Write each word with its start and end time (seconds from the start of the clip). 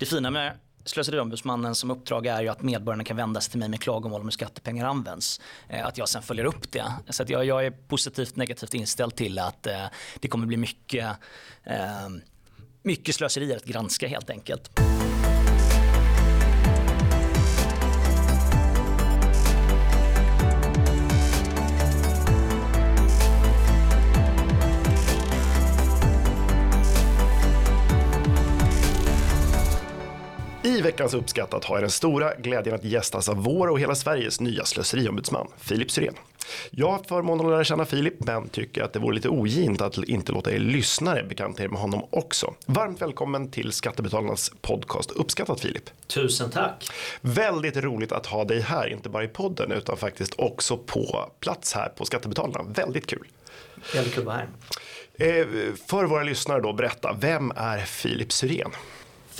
Det 0.00 0.06
fina 0.06 0.30
med 0.30 0.58
Slöseriombudsmannen 0.84 1.74
som 1.74 1.90
uppdrag 1.90 2.26
är 2.26 2.42
ju 2.42 2.48
att 2.48 2.62
medborgarna 2.62 3.04
kan 3.04 3.16
vända 3.16 3.40
sig 3.40 3.50
till 3.50 3.58
mig 3.58 3.68
med 3.68 3.80
klagomål 3.80 4.20
om 4.20 4.26
hur 4.26 4.30
skattepengar 4.30 4.86
används. 4.86 5.40
Eh, 5.68 5.86
att 5.86 5.98
jag 5.98 6.08
sen 6.08 6.22
följer 6.22 6.44
upp 6.44 6.72
det. 6.72 6.92
Så 7.08 7.22
att 7.22 7.28
jag, 7.28 7.44
jag 7.44 7.66
är 7.66 7.70
positivt 7.70 8.36
negativt 8.36 8.74
inställd 8.74 9.14
till 9.14 9.38
att 9.38 9.66
eh, 9.66 9.84
det 10.20 10.28
kommer 10.28 10.46
bli 10.46 10.56
mycket, 10.56 11.06
eh, 11.64 12.08
mycket 12.82 13.14
slöseri 13.14 13.54
att 13.54 13.64
granska 13.64 14.08
helt 14.08 14.30
enkelt. 14.30 14.79
I 30.80 30.82
veckans 30.82 31.14
Uppskattat 31.14 31.64
har 31.64 31.76
jag 31.76 31.82
den 31.82 31.90
stora 31.90 32.34
glädjen 32.34 32.74
att 32.74 32.84
gästas 32.84 33.28
av 33.28 33.36
vår 33.36 33.68
och 33.68 33.80
hela 33.80 33.94
Sveriges 33.94 34.40
nya 34.40 34.64
slöseriombudsman, 34.64 35.48
Filip 35.58 35.90
Syrén. 35.90 36.14
Jag 36.70 36.90
har 36.90 37.02
förmånen 37.08 37.46
att 37.46 37.52
lära 37.52 37.64
känna 37.64 37.84
Filip, 37.84 38.14
men 38.18 38.48
tycker 38.48 38.82
att 38.82 38.92
det 38.92 38.98
vore 38.98 39.14
lite 39.14 39.28
ogint 39.28 39.80
att 39.80 39.98
inte 39.98 40.32
låta 40.32 40.52
er 40.52 40.58
lyssnare 40.58 41.22
bekanta 41.22 41.62
er 41.62 41.68
med 41.68 41.80
honom 41.80 42.06
också. 42.10 42.54
Varmt 42.66 43.02
välkommen 43.02 43.50
till 43.50 43.72
Skattebetalarnas 43.72 44.52
podcast 44.60 45.10
Uppskattat 45.10 45.60
Filip. 45.60 45.90
Tusen 46.06 46.50
tack. 46.50 46.90
Väldigt 47.20 47.76
roligt 47.76 48.12
att 48.12 48.26
ha 48.26 48.44
dig 48.44 48.60
här, 48.60 48.88
inte 48.92 49.08
bara 49.08 49.24
i 49.24 49.28
podden 49.28 49.72
utan 49.72 49.96
faktiskt 49.96 50.34
också 50.38 50.76
på 50.76 51.30
plats 51.40 51.72
här 51.72 51.88
på 51.88 52.04
Skattebetalarna. 52.04 52.70
Väldigt 52.72 53.06
kul. 53.06 53.26
Väldigt 53.94 54.14
kul 54.14 54.22
att 54.22 54.26
vara 54.26 54.36
här. 54.36 55.40
Eh, 55.40 55.46
för 55.86 56.04
våra 56.04 56.22
lyssnare 56.22 56.60
då, 56.60 56.72
berätta, 56.72 57.16
vem 57.20 57.52
är 57.56 57.78
Filip 57.78 58.32
Syrén? 58.32 58.70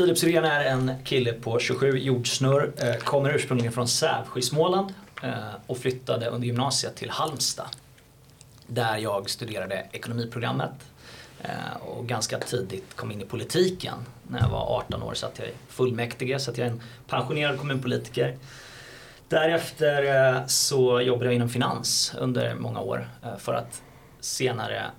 Filip 0.00 0.18
Syrén 0.18 0.44
är 0.44 0.64
en 0.64 0.92
kille 1.04 1.32
på 1.32 1.58
27 1.58 1.98
jordsnurr, 1.98 2.72
eh, 2.76 2.94
kommer 2.94 3.34
ursprungligen 3.34 3.72
från 3.72 3.88
Sävsjö 3.88 4.38
i 4.40 4.42
Småland 4.42 4.94
eh, 5.22 5.32
och 5.66 5.78
flyttade 5.78 6.26
under 6.26 6.46
gymnasiet 6.46 6.96
till 6.96 7.10
Halmstad. 7.10 7.66
Där 8.66 8.96
jag 8.96 9.30
studerade 9.30 9.86
ekonomiprogrammet 9.92 10.70
eh, 11.42 11.76
och 11.80 12.06
ganska 12.06 12.38
tidigt 12.38 12.96
kom 12.96 13.12
in 13.12 13.20
i 13.20 13.24
politiken. 13.24 13.94
När 14.28 14.40
jag 14.40 14.48
var 14.48 14.76
18 14.76 15.02
år 15.02 15.14
satt 15.14 15.38
jag 15.38 15.48
i 15.48 15.52
fullmäktige, 15.68 16.38
så 16.38 16.50
att 16.50 16.58
jag 16.58 16.66
är 16.66 16.70
en 16.70 16.80
pensionerad 17.08 17.58
kommunpolitiker. 17.58 18.36
Därefter 19.28 20.44
så 20.46 21.00
jobbade 21.00 21.24
jag 21.24 21.34
inom 21.34 21.48
finans 21.48 22.14
under 22.18 22.54
många 22.54 22.80
år 22.80 23.08
för 23.38 23.54
att 23.54 23.82
senare 24.20 24.90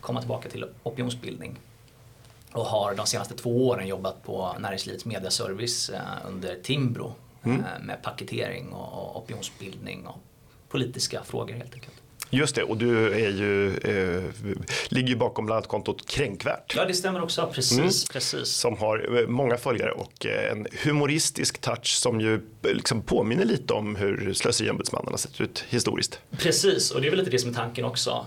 komma 0.00 0.20
tillbaka 0.20 0.48
till 0.48 0.64
opinionsbildning 0.82 1.58
och 2.58 2.66
har 2.66 2.94
de 2.94 3.06
senaste 3.06 3.34
två 3.34 3.68
åren 3.68 3.86
jobbat 3.86 4.22
på 4.22 4.54
Näringslivets 4.58 5.04
mediaservice 5.04 5.90
eh, 5.90 6.00
under 6.28 6.54
Timbro 6.62 7.14
mm. 7.42 7.60
Eh, 7.60 7.82
med 7.82 8.02
paketering 8.02 8.72
och 8.72 9.16
opinionsbildning 9.22 10.06
och 10.06 10.18
politiska 10.68 11.22
frågor 11.24 11.54
helt 11.54 11.74
enkelt. 11.74 12.02
Just 12.30 12.54
det, 12.54 12.62
och 12.62 12.76
du 12.76 13.12
är 13.12 13.30
ju, 13.30 13.76
eh, 13.76 14.24
ligger 14.88 15.08
ju 15.08 15.16
bakom 15.16 15.46
bland 15.46 15.56
annat 15.56 15.68
kontot 15.68 16.08
Kränkvärt. 16.08 16.74
Ja, 16.76 16.84
det 16.84 16.94
stämmer 16.94 17.22
också, 17.22 17.50
precis. 17.54 17.78
Mm. 17.78 18.12
precis. 18.12 18.48
Som 18.48 18.76
har 18.76 19.18
eh, 19.20 19.26
många 19.26 19.56
följare 19.56 19.92
och 19.92 20.26
eh, 20.26 20.52
en 20.52 20.66
humoristisk 20.84 21.58
touch 21.58 21.86
som 21.86 22.20
ju 22.20 22.40
liksom 22.62 23.02
påminner 23.02 23.44
lite 23.44 23.72
om 23.72 23.96
hur 23.96 24.34
Slöseriombudsmannen 24.34 25.12
har 25.12 25.18
sett 25.18 25.40
ut 25.40 25.64
historiskt. 25.68 26.20
Precis, 26.38 26.90
och 26.90 27.00
det 27.00 27.06
är 27.06 27.10
väl 27.10 27.18
lite 27.18 27.30
det 27.30 27.38
som 27.38 27.50
är 27.50 27.54
tanken 27.54 27.84
också. 27.84 28.26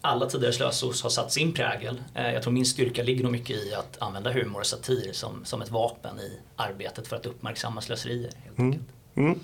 Alla 0.00 0.26
tidigare 0.26 0.52
slösos 0.52 1.02
har 1.02 1.10
satt 1.10 1.32
sin 1.32 1.52
prägel. 1.52 2.02
Jag 2.14 2.42
tror 2.42 2.52
min 2.52 2.66
styrka 2.66 3.02
ligger 3.02 3.22
nog 3.22 3.32
mycket 3.32 3.56
i 3.56 3.74
att 3.74 4.02
använda 4.02 4.32
humor 4.32 4.60
och 4.60 4.66
satir 4.66 5.12
som, 5.12 5.44
som 5.44 5.62
ett 5.62 5.70
vapen 5.70 6.20
i 6.20 6.38
arbetet 6.56 7.08
för 7.08 7.16
att 7.16 7.26
uppmärksamma 7.26 7.80
slöserier. 7.80 8.30
Helt 8.44 8.58
mm. 8.58 8.70
enkelt. 8.70 8.88
Mm. 9.14 9.38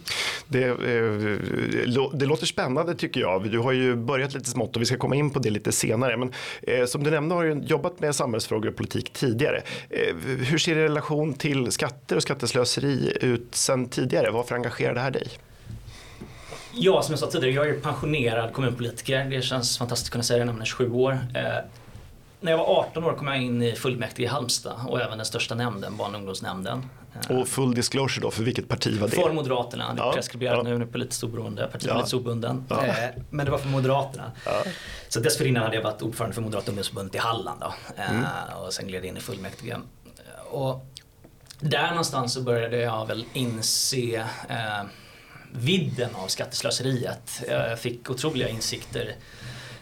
Det, 0.47 0.65
eh, 0.65 0.77
det, 2.13 2.27
låter 2.27 2.47
spännande 2.47 2.95
tycker 2.95 3.21
jag. 3.21 3.51
Du 3.51 3.59
har 3.59 3.73
ju 3.73 3.97
börjat 3.97 4.35
lite 4.35 4.51
smått 4.51 4.77
och 4.77 4.83
vi 4.83 4.87
ska 4.87 4.97
komma 4.97 5.17
in 5.17 5.31
på 5.31 5.39
det 5.39 5.51
lite 5.51 5.73
senare. 5.73 6.17
Men 6.17 6.33
eh, 6.63 6.87
som 6.87 7.05
du 7.05 7.11
nämnde 7.11 7.35
har 7.35 7.45
du 7.45 7.67
jobbat 7.67 8.01
med 8.01 8.15
samhällsfrågor 8.15 8.69
och 8.69 8.77
politik 8.77 9.13
tidigare. 9.13 9.63
Eh, 9.91 10.17
hur 10.25 10.59
ser 10.59 10.75
din 10.75 10.85
relation 10.85 11.35
till 11.35 11.73
skatter 11.73 12.17
och 12.17 12.23
skatteslöseri 12.23 13.13
ut 13.21 13.55
sen 13.55 13.89
tidigare? 13.89 14.31
Varför 14.31 14.55
engagerar 14.55 14.95
det 14.95 15.01
här 15.01 15.11
dig? 15.11 15.29
Ja, 16.73 17.03
som 17.03 17.13
jag 17.13 17.19
sa 17.19 17.27
tidigare, 17.27 17.55
jag 17.55 17.69
är 17.69 17.81
pensionerad 17.81 18.53
kommunpolitiker. 18.53 19.25
Det 19.25 19.43
känns 19.43 19.79
fantastiskt 19.79 20.09
att 20.09 20.13
kunna 20.13 20.25
säga 20.25 20.39
det 20.39 20.45
när 20.45 20.53
man 20.53 20.63
är 20.63 20.67
27 20.67 20.93
år. 20.93 21.13
Eh, 21.35 21.43
när 22.41 22.53
jag 22.53 22.59
var 22.59 22.67
18 22.67 23.05
år 23.05 23.13
kom 23.13 23.27
jag 23.27 23.43
in 23.43 23.63
i 23.63 23.73
fullmäktige 23.73 24.25
i 24.25 24.27
Halmstad 24.27 24.77
och 24.89 25.01
även 25.01 25.19
den 25.19 25.27
största 25.27 25.55
nämnden, 25.55 25.97
barn 25.97 26.15
och 26.15 26.19
ungdomsnämnden. 26.19 26.83
Och 27.29 27.49
full 27.49 27.75
disclosure 27.75 28.23
då, 28.23 28.31
för 28.31 28.43
vilket 28.43 28.69
parti 28.69 29.01
var 29.01 29.09
det? 29.09 29.17
För 29.17 29.33
Moderaterna, 29.33 29.95
det 29.95 30.01
är 30.01 30.07
ja, 30.07 30.13
preskriberat 30.13 30.57
ja. 30.57 30.63
nu, 30.63 30.79
nu 30.79 30.87
politiskt 30.87 31.25
oberoende, 31.25 31.69
partiet 31.73 32.13
ja. 32.13 32.19
obunden. 32.19 32.65
Ja. 32.69 32.87
Eh, 32.87 32.95
men 33.31 33.47
det 33.47 33.53
var 33.53 33.59
för 33.59 33.69
Moderaterna. 33.69 34.33
Ja. 34.45 34.63
Så 35.09 35.21
dessförinnan 35.21 35.63
hade 35.63 35.77
jag 35.77 35.83
varit 35.83 36.03
ordförande 36.03 36.35
för 36.35 36.43
Moderata 36.43 36.71
ungdomsförbundet 36.71 37.15
i 37.15 37.19
Halland 37.19 37.61
då. 37.61 37.75
Eh, 37.97 38.11
mm. 38.11 38.25
Och 38.63 38.73
sen 38.73 38.89
gled 38.89 39.05
jag 39.05 39.09
in 39.09 39.17
i 39.17 39.21
fullmäktige. 39.21 39.77
Och 40.51 40.87
där 41.61 41.89
någonstans 41.89 42.33
så 42.33 42.43
började 42.43 42.77
jag 42.77 43.07
väl 43.07 43.25
inse 43.33 44.17
eh, 44.49 44.85
vidden 45.53 46.11
av 46.15 46.29
skatteslöseriet. 46.29 47.43
Jag 47.49 47.79
fick 47.79 48.11
otroliga 48.11 48.49
insikter 48.49 49.15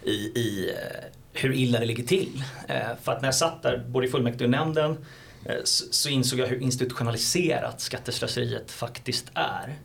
i, 0.03 0.13
i 0.15 0.71
eh, 0.71 1.05
hur 1.33 1.53
illa 1.53 1.81
det 1.81 1.87
ligger 1.87 2.05
till. 2.05 2.45
Eh, 2.69 2.77
för 3.03 3.13
att 3.13 3.21
när 3.21 3.29
jag 3.29 3.35
satt 3.35 3.63
där, 3.63 3.85
både 3.89 4.07
i 4.07 4.11
fullmäktigenämnden 4.11 4.91
Eh, 4.91 4.97
så 5.65 6.09
insåg 6.09 6.39
jag 6.39 6.47
hur 6.47 6.63
institutionaliserat 6.63 7.81
skatteslöseriet 7.81 8.71
faktiskt 8.71 9.31
är. 9.35 9.79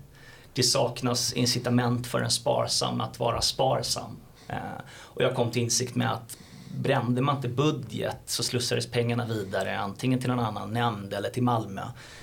Det 0.54 0.64
saknas 0.64 1.34
incitament 1.34 2.08
för 2.08 2.22
en 2.22 2.32
sparsam 2.32 3.02
att 3.02 3.20
vara 3.20 3.42
sparsam. 3.42 4.18
Eh, 4.48 4.58
och 4.92 5.22
jag 5.22 5.36
kom 5.36 5.52
till 5.52 5.62
insikt 5.62 5.96
med 5.96 6.12
att 6.12 6.38
brände 6.76 7.22
man 7.22 7.36
inte 7.36 7.50
budget 7.50 8.18
så 8.26 8.44
slussades 8.44 8.88
pengarna 8.88 9.26
vidare 9.26 9.80
antingen 9.80 10.20
till 10.20 10.30
någon 10.30 10.40
annan 10.40 10.74
nämnd 10.74 11.14
eller 11.14 11.30
till 11.30 11.44
Malmö 11.44 11.82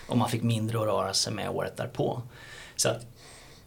och 0.09 0.19
man 0.19 0.29
fick 0.29 0.43
mindre 0.43 0.79
att 0.79 0.87
röra 0.87 1.15
sig 1.15 1.33
med 1.33 1.51
året 1.51 1.77
därpå. 1.77 2.23
Så 2.77 2.89
att 2.89 3.07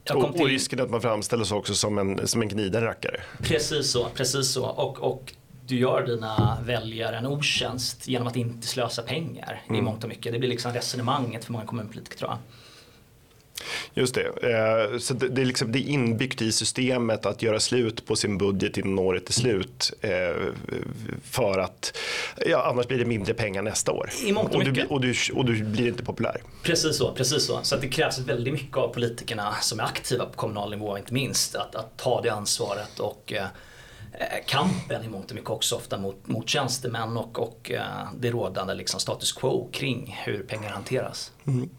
och, 0.10 0.34
till... 0.34 0.42
och 0.42 0.48
risken 0.48 0.80
att 0.80 0.90
man 0.90 1.02
framställs 1.02 1.52
också 1.52 1.76
som 1.76 1.98
en, 1.98 2.28
som 2.28 2.42
en 2.42 2.48
gniden 2.48 2.84
rackare. 2.84 3.22
Precis 3.42 3.92
så, 3.92 4.08
precis 4.16 4.52
så. 4.52 4.66
Och, 4.66 5.00
och 5.00 5.34
du 5.68 5.80
gör 5.80 6.06
dina 6.06 6.58
väljare 6.66 7.18
en 7.18 7.26
otjänst 7.26 8.08
genom 8.08 8.28
att 8.28 8.36
inte 8.36 8.68
slösa 8.68 9.02
pengar 9.02 9.62
mm. 9.68 9.80
i 9.80 9.82
mångt 9.82 10.04
och 10.04 10.10
mycket. 10.10 10.34
Det 10.34 10.40
blir 10.40 10.50
liksom 10.50 10.74
resonemanget 10.74 11.46
för 11.46 11.52
många 11.54 11.66
kommunpolitiker 11.66 12.18
tror 12.18 12.30
jag. 12.30 12.38
Just 13.94 14.16
det. 14.16 14.22
Eh, 14.22 14.98
så 14.98 15.14
det 15.14 15.42
är, 15.42 15.46
liksom, 15.46 15.72
det 15.72 15.80
är 15.80 15.88
inbyggt 15.88 16.42
i 16.42 16.52
systemet 16.52 17.26
att 17.26 17.42
göra 17.42 17.60
slut 17.60 18.06
på 18.06 18.16
sin 18.16 18.38
budget 18.38 18.78
innan 18.78 19.00
året 19.00 19.30
är 19.30 19.34
slut. 19.34 19.94
Eh, 20.02 20.12
för 21.24 21.60
att 21.60 21.98
ja, 22.46 22.64
annars 22.70 22.88
blir 22.88 22.98
det 22.98 23.06
mindre 23.06 23.34
pengar 23.34 23.62
nästa 23.62 23.92
år. 23.92 24.10
I 24.26 24.32
mångt 24.32 24.50
och, 24.50 24.56
och, 24.56 24.64
du, 24.64 24.86
och, 24.86 25.02
du, 25.02 25.14
och 25.34 25.46
du 25.46 25.64
blir 25.64 25.88
inte 25.88 26.04
populär. 26.04 26.42
Precis 26.64 26.98
så. 26.98 27.14
Precis 27.14 27.46
så. 27.46 27.60
så 27.64 27.76
det 27.78 27.88
krävs 27.88 28.20
väldigt 28.20 28.54
mycket 28.54 28.78
av 28.78 28.94
politikerna 28.94 29.54
som 29.62 29.80
är 29.80 29.84
aktiva 29.84 30.26
på 30.26 30.34
kommunal 30.34 30.70
nivå 30.70 30.98
inte 30.98 31.14
minst. 31.14 31.56
Att, 31.56 31.76
att 31.76 31.98
ta 31.98 32.22
det 32.22 32.30
ansvaret 32.30 33.00
och 33.00 33.34
Eh, 33.34 33.46
Eh, 34.14 34.46
kampen 34.46 35.04
i 35.04 35.08
mångt 35.08 35.30
och 35.30 35.36
mycket 35.36 35.50
också 35.50 35.76
ofta 35.76 35.98
mot, 35.98 36.28
mot 36.28 36.50
tjänstemän 36.50 37.18
och, 37.18 37.40
och 37.40 37.72
eh, 37.72 37.84
det 38.20 38.32
rådande 38.32 38.74
liksom 38.74 39.00
status 39.00 39.32
quo 39.34 39.70
kring 39.72 40.20
hur 40.26 40.44
pengar 40.44 40.70
hanteras. 40.70 41.32
Mm. 41.48 41.70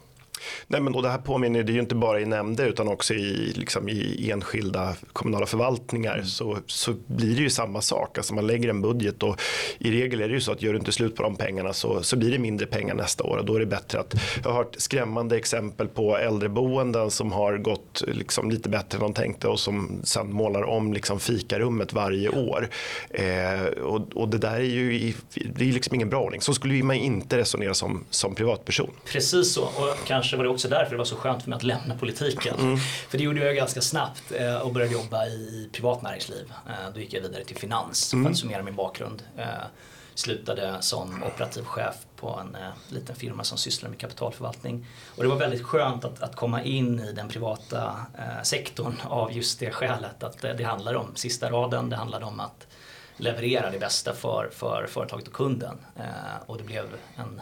Nej, 0.67 0.81
men, 0.81 0.95
och 0.95 1.03
det 1.03 1.09
här 1.09 1.19
påminner, 1.19 1.63
det 1.63 1.73
är 1.73 1.75
ju 1.75 1.81
inte 1.81 1.95
bara 1.95 2.21
i 2.21 2.25
nämnder 2.25 2.67
utan 2.67 2.89
också 2.89 3.15
i, 3.15 3.53
liksom, 3.57 3.89
i 3.89 4.31
enskilda 4.31 4.95
kommunala 5.13 5.47
förvaltningar 5.47 6.15
mm. 6.15 6.27
så, 6.27 6.59
så 6.67 6.95
blir 7.07 7.37
det 7.37 7.43
ju 7.43 7.51
samma 7.51 7.81
sak. 7.81 8.19
Alltså 8.19 8.35
man 8.35 8.47
lägger 8.47 8.69
en 8.69 8.83
budget 8.83 9.23
och 9.23 9.41
i 9.79 9.91
regel 9.91 10.21
är 10.21 10.29
det 10.29 10.35
ju 10.35 10.41
så 10.41 10.53
att 10.53 10.63
gör 10.63 10.73
du 10.73 10.79
inte 10.79 10.93
slut 10.93 11.17
på 11.17 11.23
de 11.23 11.37
pengarna 11.37 11.73
så, 11.73 12.03
så 12.03 12.17
blir 12.17 12.31
det 12.31 12.39
mindre 12.39 12.67
pengar 12.67 12.95
nästa 12.95 13.25
år 13.25 13.37
och 13.37 13.45
då 13.45 13.55
är 13.55 13.61
det 13.61 13.67
bättre 13.67 14.01
att 14.01 14.15
jag 14.43 14.51
har 14.51 14.57
hört 14.57 14.75
skrämmande 14.79 15.37
exempel 15.37 15.89
på 15.89 16.17
äldreboenden 16.19 17.11
som 17.11 17.33
har 17.33 17.59
gått 17.59 18.03
liksom, 18.07 18.51
lite 18.51 18.69
bättre 18.69 18.97
än 18.97 19.03
de 19.03 19.15
tänkte 19.15 19.49
och 19.49 19.61
som 19.61 20.01
sen 20.05 20.33
målar 20.33 20.63
om 20.63 20.93
liksom, 20.93 21.21
fikarummet 21.21 21.93
varje 21.93 22.29
år. 22.29 22.69
Eh, 23.11 23.63
och, 23.65 24.17
och, 24.17 24.29
det 24.29 24.39
där 24.39 24.55
är 24.55 24.61
ju 24.61 25.13
det 25.55 25.69
är 25.69 25.73
liksom 25.73 25.95
ingen 25.95 26.09
bra 26.09 26.21
ordning. 26.21 26.41
Så 26.41 26.55
skulle 26.55 26.83
man 26.85 26.97
inte 26.97 27.39
resonera 27.39 27.75
som, 27.75 28.05
som 28.11 28.35
privatperson. 28.35 28.91
Precis 29.05 29.53
så 29.55 29.63
och 29.63 29.97
kanske 30.07 30.32
kanske 30.33 30.37
var 30.37 30.45
det 30.45 30.51
också 30.51 30.69
därför 30.69 30.91
det 30.91 30.97
var 30.97 31.05
så 31.05 31.17
skönt 31.17 31.43
för 31.43 31.51
mig 31.51 31.57
att 31.57 31.63
lämna 31.63 31.95
politiken. 31.95 32.55
Mm. 32.59 32.77
För 32.79 33.19
det 33.19 33.25
gjorde 33.25 33.45
jag 33.45 33.57
ganska 33.57 33.81
snabbt 33.81 34.33
eh, 34.33 34.57
och 34.57 34.73
började 34.73 34.93
jobba 34.93 35.27
i 35.27 35.69
privat 35.73 36.03
näringsliv. 36.03 36.53
Eh, 36.69 36.95
då 36.95 37.01
gick 37.01 37.13
jag 37.15 37.21
vidare 37.21 37.45
till 37.45 37.57
finans 37.57 38.13
mm. 38.13 38.25
för 38.25 38.31
att 38.31 38.39
summera 38.39 38.63
min 38.63 38.77
bakgrund. 38.77 39.23
Eh, 39.37 39.47
slutade 40.15 40.77
som 40.81 41.23
operativ 41.23 41.65
chef 41.65 41.95
på 42.17 42.41
en 42.41 42.57
liten 42.89 43.17
firma 43.17 43.45
som 43.45 43.59
sysslar 43.59 43.91
med 43.91 43.99
kapitalförvaltning. 43.99 44.87
Och 45.17 45.23
det 45.23 45.29
var 45.29 45.37
väldigt 45.37 45.63
skönt 45.63 46.05
att, 46.05 46.23
att 46.23 46.37
komma 46.37 46.63
in 46.63 47.01
i 47.01 47.13
den 47.13 47.29
privata 47.29 47.97
sektorn 48.43 48.95
av 49.05 49.33
just 49.33 49.61
det 49.61 49.71
skälet 49.71 50.23
att 50.23 50.43
det 50.43 50.65
handlar 50.65 50.95
om 50.95 51.17
sista 51.17 51.51
raden, 51.51 51.91
det 51.91 51.97
handlar 51.97 52.23
om 52.23 52.41
att 52.41 52.67
leverera 53.17 53.71
det 53.71 53.79
bästa 53.79 54.13
för, 54.13 54.51
för 54.53 54.87
företaget 54.87 55.29
och 55.29 55.35
kunden. 55.35 55.79
och 56.47 56.59
det 56.59 56.65
blev 56.65 56.87
en 57.17 57.41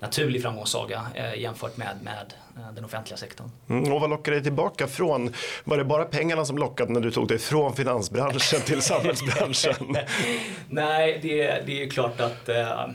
naturlig 0.00 0.42
framgångssaga 0.42 1.06
eh, 1.14 1.40
jämfört 1.40 1.76
med, 1.76 1.98
med 2.02 2.34
eh, 2.56 2.74
den 2.74 2.84
offentliga 2.84 3.16
sektorn. 3.16 3.50
Mm, 3.68 3.92
och 3.92 4.00
vad 4.00 4.10
lockade 4.10 4.36
dig 4.36 4.44
tillbaka 4.44 4.86
från? 4.86 5.32
Var 5.64 5.76
det 5.76 5.84
bara 5.84 6.04
pengarna 6.04 6.44
som 6.44 6.58
lockade 6.58 6.92
när 6.92 7.00
du 7.00 7.10
tog 7.10 7.28
dig 7.28 7.38
från 7.38 7.76
finansbranschen 7.76 8.60
till 8.60 8.82
samhällsbranschen? 8.82 9.96
Nej, 10.68 11.18
det, 11.22 11.62
det 11.66 11.82
är 11.82 11.90
klart 11.90 12.20
att 12.20 12.48
eh, 12.48 12.86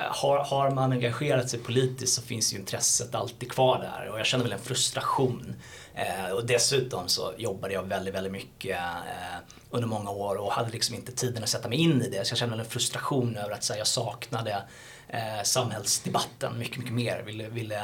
har, 0.00 0.38
har 0.38 0.70
man 0.70 0.92
engagerat 0.92 1.50
sig 1.50 1.60
politiskt 1.60 2.14
så 2.14 2.22
finns 2.22 2.54
ju 2.54 2.58
intresset 2.58 3.14
alltid 3.14 3.52
kvar 3.52 3.78
där 3.78 4.10
och 4.10 4.18
jag 4.18 4.26
känner 4.26 4.44
väl 4.44 4.52
en 4.52 4.58
frustration. 4.58 5.54
Eh, 5.94 6.32
och 6.32 6.46
dessutom 6.46 7.08
så 7.08 7.32
jobbade 7.36 7.74
jag 7.74 7.82
väldigt, 7.82 8.14
väldigt 8.14 8.32
mycket 8.32 8.76
eh, 8.78 9.38
under 9.70 9.88
många 9.88 10.10
år 10.10 10.36
och 10.36 10.52
hade 10.52 10.70
liksom 10.70 10.94
inte 10.94 11.12
tiden 11.12 11.42
att 11.42 11.48
sätta 11.48 11.68
mig 11.68 11.78
in 11.78 12.02
i 12.02 12.08
det. 12.08 12.26
Så 12.26 12.32
jag 12.32 12.38
kände 12.38 12.56
en 12.56 12.64
frustration 12.64 13.36
över 13.36 13.50
att 13.50 13.68
här, 13.68 13.76
jag 13.76 13.86
saknade 13.86 14.62
eh, 15.08 15.42
samhällsdebatten 15.44 16.58
mycket, 16.58 16.78
mycket 16.78 16.92
mer. 16.92 17.22
Ville, 17.26 17.48
ville, 17.48 17.82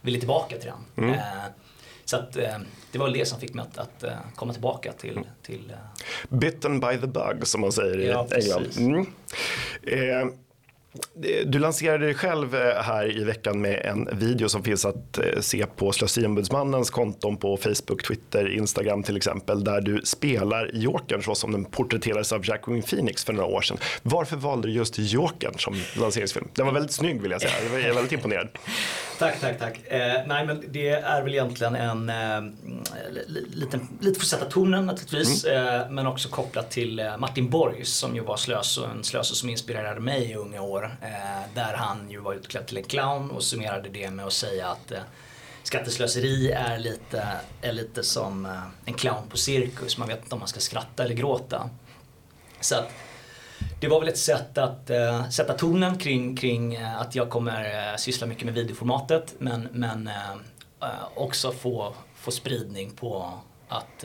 ville 0.00 0.18
tillbaka 0.18 0.56
till 0.56 0.70
den. 0.70 1.04
Mm. 1.04 1.18
Eh, 1.18 1.44
så 2.04 2.16
att, 2.16 2.36
eh, 2.36 2.58
det 2.92 2.98
var 2.98 3.10
det 3.10 3.28
som 3.28 3.40
fick 3.40 3.54
mig 3.54 3.62
att, 3.62 3.78
att 3.78 4.04
uh, 4.04 4.10
komma 4.34 4.52
tillbaka 4.52 4.92
till... 4.92 5.16
Mm. 5.16 5.24
till. 5.42 5.72
Bitten 6.28 6.80
by 6.80 6.98
the 7.00 7.06
bug 7.06 7.46
som 7.46 7.60
man 7.60 7.72
säger 7.72 8.00
i 8.00 8.06
ja, 8.06 8.26
England. 8.30 8.66
Mm. 8.78 9.06
Du 11.46 11.58
lanserade 11.58 12.04
dig 12.04 12.14
själv 12.14 12.54
eh, 12.54 12.82
här 12.82 13.18
i 13.18 13.24
veckan 13.24 13.60
med 13.60 13.80
en 13.84 14.18
video 14.18 14.48
som 14.48 14.62
finns 14.62 14.84
att 14.84 15.18
eh, 15.18 15.40
se 15.40 15.66
på 15.66 15.92
Slöseriombudsmannens 15.92 16.90
konton 16.90 17.36
på 17.36 17.56
Facebook, 17.56 18.02
Twitter, 18.06 18.52
Instagram 18.52 19.02
till 19.02 19.16
exempel, 19.16 19.64
där 19.64 19.80
du 19.80 20.00
spelar 20.04 20.70
Jokern 20.74 21.22
så 21.22 21.34
som 21.34 21.52
den 21.52 21.64
porträtterades 21.64 22.32
av 22.32 22.48
Jacqueline 22.48 22.82
Phoenix 22.82 23.24
för 23.24 23.32
några 23.32 23.46
år 23.46 23.60
sedan. 23.60 23.78
Varför 24.02 24.36
valde 24.36 24.68
du 24.68 24.74
just 24.74 24.98
Jokern 24.98 25.58
som 25.58 25.74
lanseringsfilm? 25.96 26.48
Den 26.54 26.66
var 26.66 26.72
väldigt 26.72 26.92
snygg 26.92 27.22
vill 27.22 27.30
jag 27.30 27.40
säga, 27.40 27.52
jag 27.72 27.80
är 27.80 27.94
väldigt 27.94 28.12
imponerad. 28.12 28.48
tack, 29.18 29.40
tack, 29.40 29.58
tack. 29.58 29.80
Eh, 29.86 30.22
nej, 30.26 30.46
men 30.46 30.64
det 30.68 30.88
är 30.88 31.22
väl 31.22 31.32
egentligen 31.32 31.74
en 31.74 32.08
eh, 32.08 32.52
liten, 33.48 33.88
lite 34.00 34.20
för 34.20 34.24
att 34.24 34.28
sätta 34.28 34.44
tonen 34.44 34.86
naturligtvis, 34.86 35.44
mm. 35.44 35.80
eh, 35.80 35.90
men 35.90 36.06
också 36.06 36.28
kopplat 36.28 36.70
till 36.70 36.98
eh, 36.98 37.16
Martin 37.18 37.50
Borgs 37.50 37.88
som 37.88 38.14
ju 38.16 38.22
var 38.22 38.36
slös 38.36 38.78
och 38.78 38.90
en 38.90 39.04
slös 39.04 39.38
som 39.38 39.50
inspirerade 39.50 40.00
mig 40.00 40.30
i 40.30 40.34
unga 40.34 40.62
år 40.62 40.85
Eh, 41.02 41.54
där 41.54 41.74
han 41.74 42.10
ju 42.10 42.20
var 42.20 42.34
utklädd 42.34 42.66
till 42.66 42.76
en 42.76 42.84
clown 42.84 43.30
och 43.30 43.42
summerade 43.42 43.88
det 43.88 44.10
med 44.10 44.26
att 44.26 44.32
säga 44.32 44.68
att 44.68 44.92
eh, 44.92 44.98
skatteslöseri 45.62 46.50
är 46.50 46.78
lite, 46.78 47.26
är 47.62 47.72
lite 47.72 48.02
som 48.02 48.46
eh, 48.46 48.62
en 48.84 48.94
clown 48.94 49.28
på 49.28 49.36
cirkus. 49.36 49.98
Man 49.98 50.08
vet 50.08 50.22
inte 50.22 50.34
om 50.34 50.38
man 50.38 50.48
ska 50.48 50.60
skratta 50.60 51.04
eller 51.04 51.14
gråta. 51.14 51.70
Så 52.60 52.76
att, 52.76 52.90
det 53.80 53.88
var 53.88 54.00
väl 54.00 54.08
ett 54.08 54.18
sätt 54.18 54.58
att 54.58 54.90
uh, 54.90 55.28
sätta 55.28 55.52
tonen 55.52 55.98
kring, 55.98 56.36
kring 56.36 56.76
uh, 56.76 57.00
att 57.00 57.14
jag 57.14 57.30
kommer 57.30 57.90
uh, 57.92 57.96
syssla 57.96 58.26
mycket 58.26 58.44
med 58.44 58.54
videoformatet 58.54 59.34
men, 59.38 59.68
men 59.72 60.10
också 61.14 61.52
få, 61.52 61.94
få 62.14 62.30
spridning 62.30 62.90
på 62.90 63.38
att 63.68 64.04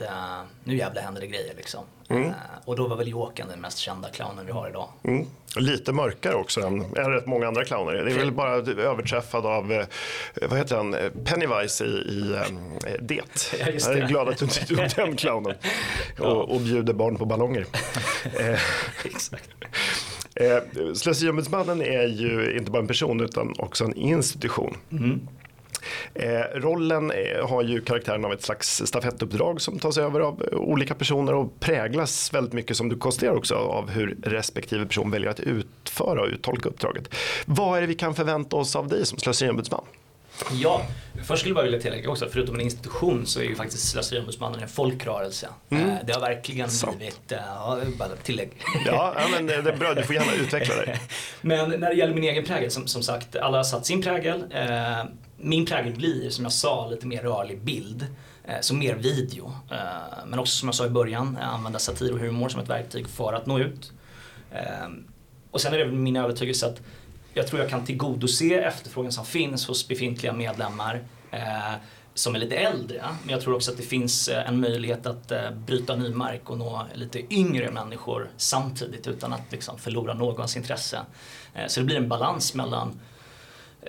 nu 0.64 0.76
jävlar 0.76 1.02
händer 1.02 1.20
det 1.20 1.26
grejer 1.26 1.54
liksom. 1.54 1.84
Mm. 2.16 2.32
och 2.64 2.76
då 2.76 2.86
var 2.88 2.96
väl 2.96 3.08
Jokern 3.08 3.48
den 3.48 3.60
mest 3.60 3.78
kända 3.78 4.08
clownen 4.08 4.46
vi 4.46 4.52
har 4.52 4.68
idag. 4.68 4.88
Mm. 5.04 5.26
Lite 5.56 5.92
mörkare 5.92 6.34
också 6.34 6.60
än, 6.60 6.80
än 6.80 7.10
rätt 7.10 7.26
många 7.26 7.48
andra 7.48 7.64
clowner. 7.64 7.92
Det 7.92 8.12
är 8.12 8.18
väl 8.18 8.32
bara 8.32 8.52
överträffad 8.82 9.46
av, 9.46 9.72
eh, 9.72 9.86
vad 10.48 10.58
heter 10.58 10.76
han, 10.76 10.96
Pennywise 11.24 11.84
i, 11.84 11.88
i 11.88 12.32
äh, 12.32 12.92
Det. 13.00 13.14
Ja, 13.60 13.66
Jag 13.68 13.98
är 13.98 14.08
glad 14.08 14.28
att 14.28 14.38
du 14.38 14.44
inte 14.44 14.66
tog 14.66 14.78
den 14.96 15.16
clownen 15.16 15.54
och, 16.18 16.54
och 16.54 16.60
bjuder 16.60 16.92
barn 16.92 17.16
på 17.16 17.24
ballonger. 17.24 17.66
Eh, 18.40 18.60
Exakt. 19.04 19.50
Slöseriombudsmannen 20.94 21.82
är 21.82 22.06
ju 22.06 22.56
inte 22.58 22.70
bara 22.70 22.82
en 22.82 22.86
person 22.86 23.20
utan 23.20 23.54
också 23.58 23.84
en 23.84 23.94
institution. 23.94 24.76
Mm. 24.92 25.28
Eh, 26.14 26.40
rollen 26.54 27.10
eh, 27.10 27.48
har 27.48 27.62
ju 27.62 27.80
karaktären 27.80 28.24
av 28.24 28.32
ett 28.32 28.42
slags 28.42 28.82
stafettuppdrag 28.86 29.60
som 29.60 29.78
tas 29.78 29.98
över 29.98 30.20
av 30.20 30.42
eh, 30.52 30.58
olika 30.58 30.94
personer 30.94 31.34
och 31.34 31.60
präglas 31.60 32.34
väldigt 32.34 32.52
mycket 32.52 32.76
som 32.76 32.88
du 32.88 32.96
konstaterar 32.96 33.36
också 33.36 33.54
av 33.54 33.90
hur 33.90 34.16
respektive 34.22 34.86
person 34.86 35.10
väljer 35.10 35.30
att 35.30 35.40
utföra 35.40 36.20
och 36.20 36.28
uttolka 36.28 36.68
uppdraget. 36.68 37.14
Vad 37.46 37.76
är 37.76 37.80
det 37.80 37.86
vi 37.86 37.94
kan 37.94 38.14
förvänta 38.14 38.56
oss 38.56 38.76
av 38.76 38.88
dig 38.88 39.06
som 39.06 39.18
slöseriombudsman? 39.18 39.84
Ja, 40.52 40.86
först 41.24 41.40
skulle 41.40 41.50
jag 41.50 41.56
bara 41.56 41.64
vilja 41.64 41.80
tillägga 41.80 42.10
också, 42.10 42.28
förutom 42.32 42.54
en 42.54 42.60
institution 42.60 43.26
så 43.26 43.40
är 43.40 43.44
ju 43.44 43.54
faktiskt 43.54 43.88
Slöseriombudsmannen 43.88 44.62
en 44.62 44.68
folkrörelse. 44.68 45.48
Mm. 45.70 45.90
Eh, 45.90 45.96
det 46.06 46.12
har 46.12 46.20
verkligen 46.20 46.70
Sant. 46.70 46.96
blivit, 46.96 47.20
ja, 47.28 47.78
bara 47.98 48.16
tillägg. 48.16 48.50
Ja, 48.86 49.14
men 49.32 49.46
det 49.46 49.54
är 49.54 49.76
bra, 49.76 49.94
du 49.94 50.02
får 50.02 50.14
gärna 50.14 50.34
utveckla 50.34 50.74
det. 50.74 50.98
men 51.40 51.70
när 51.70 51.88
det 51.88 51.94
gäller 51.94 52.14
min 52.14 52.24
egen 52.24 52.44
prägel, 52.44 52.70
som, 52.70 52.86
som 52.86 53.02
sagt, 53.02 53.36
alla 53.36 53.56
har 53.56 53.64
satt 53.64 53.86
sin 53.86 54.02
prägel 54.02 54.44
min 55.42 55.66
prägel 55.66 55.94
blir, 55.94 56.30
som 56.30 56.44
jag 56.44 56.52
sa, 56.52 56.88
lite 56.90 57.06
mer 57.06 57.22
rörlig 57.22 57.60
bild. 57.60 58.06
Eh, 58.44 58.60
så 58.60 58.74
mer 58.74 58.94
video. 58.94 59.54
Eh, 59.70 60.26
men 60.26 60.38
också 60.38 60.56
som 60.56 60.68
jag 60.68 60.74
sa 60.74 60.86
i 60.86 60.90
början, 60.90 61.36
använda 61.36 61.78
satir 61.78 62.12
och 62.12 62.18
humor 62.18 62.48
som 62.48 62.60
ett 62.60 62.70
verktyg 62.70 63.08
för 63.08 63.32
att 63.32 63.46
nå 63.46 63.58
ut. 63.58 63.92
Eh, 64.52 64.88
och 65.50 65.60
sen 65.60 65.74
är 65.74 65.78
det 65.78 65.86
min 65.86 66.16
övertygelse 66.16 66.66
att 66.66 66.80
jag 67.34 67.46
tror 67.46 67.60
jag 67.60 67.70
kan 67.70 67.84
tillgodose 67.84 68.54
efterfrågan 68.54 69.12
som 69.12 69.24
finns 69.24 69.66
hos 69.66 69.88
befintliga 69.88 70.32
medlemmar 70.32 71.02
eh, 71.30 71.74
som 72.14 72.34
är 72.34 72.38
lite 72.38 72.56
äldre. 72.56 73.04
Men 73.22 73.32
jag 73.32 73.40
tror 73.40 73.54
också 73.54 73.70
att 73.70 73.76
det 73.76 73.82
finns 73.82 74.28
eh, 74.28 74.48
en 74.48 74.60
möjlighet 74.60 75.06
att 75.06 75.32
eh, 75.32 75.50
bryta 75.50 75.96
ny 75.96 76.14
mark 76.14 76.50
och 76.50 76.58
nå 76.58 76.86
lite 76.94 77.34
yngre 77.34 77.70
människor 77.70 78.30
samtidigt 78.36 79.06
utan 79.06 79.32
att 79.32 79.52
liksom 79.52 79.78
förlora 79.78 80.14
någons 80.14 80.56
intresse. 80.56 81.00
Så 81.66 81.80
det 81.80 81.86
blir 81.86 81.96
en 81.96 82.08
balans 82.08 82.54
mellan 82.54 83.00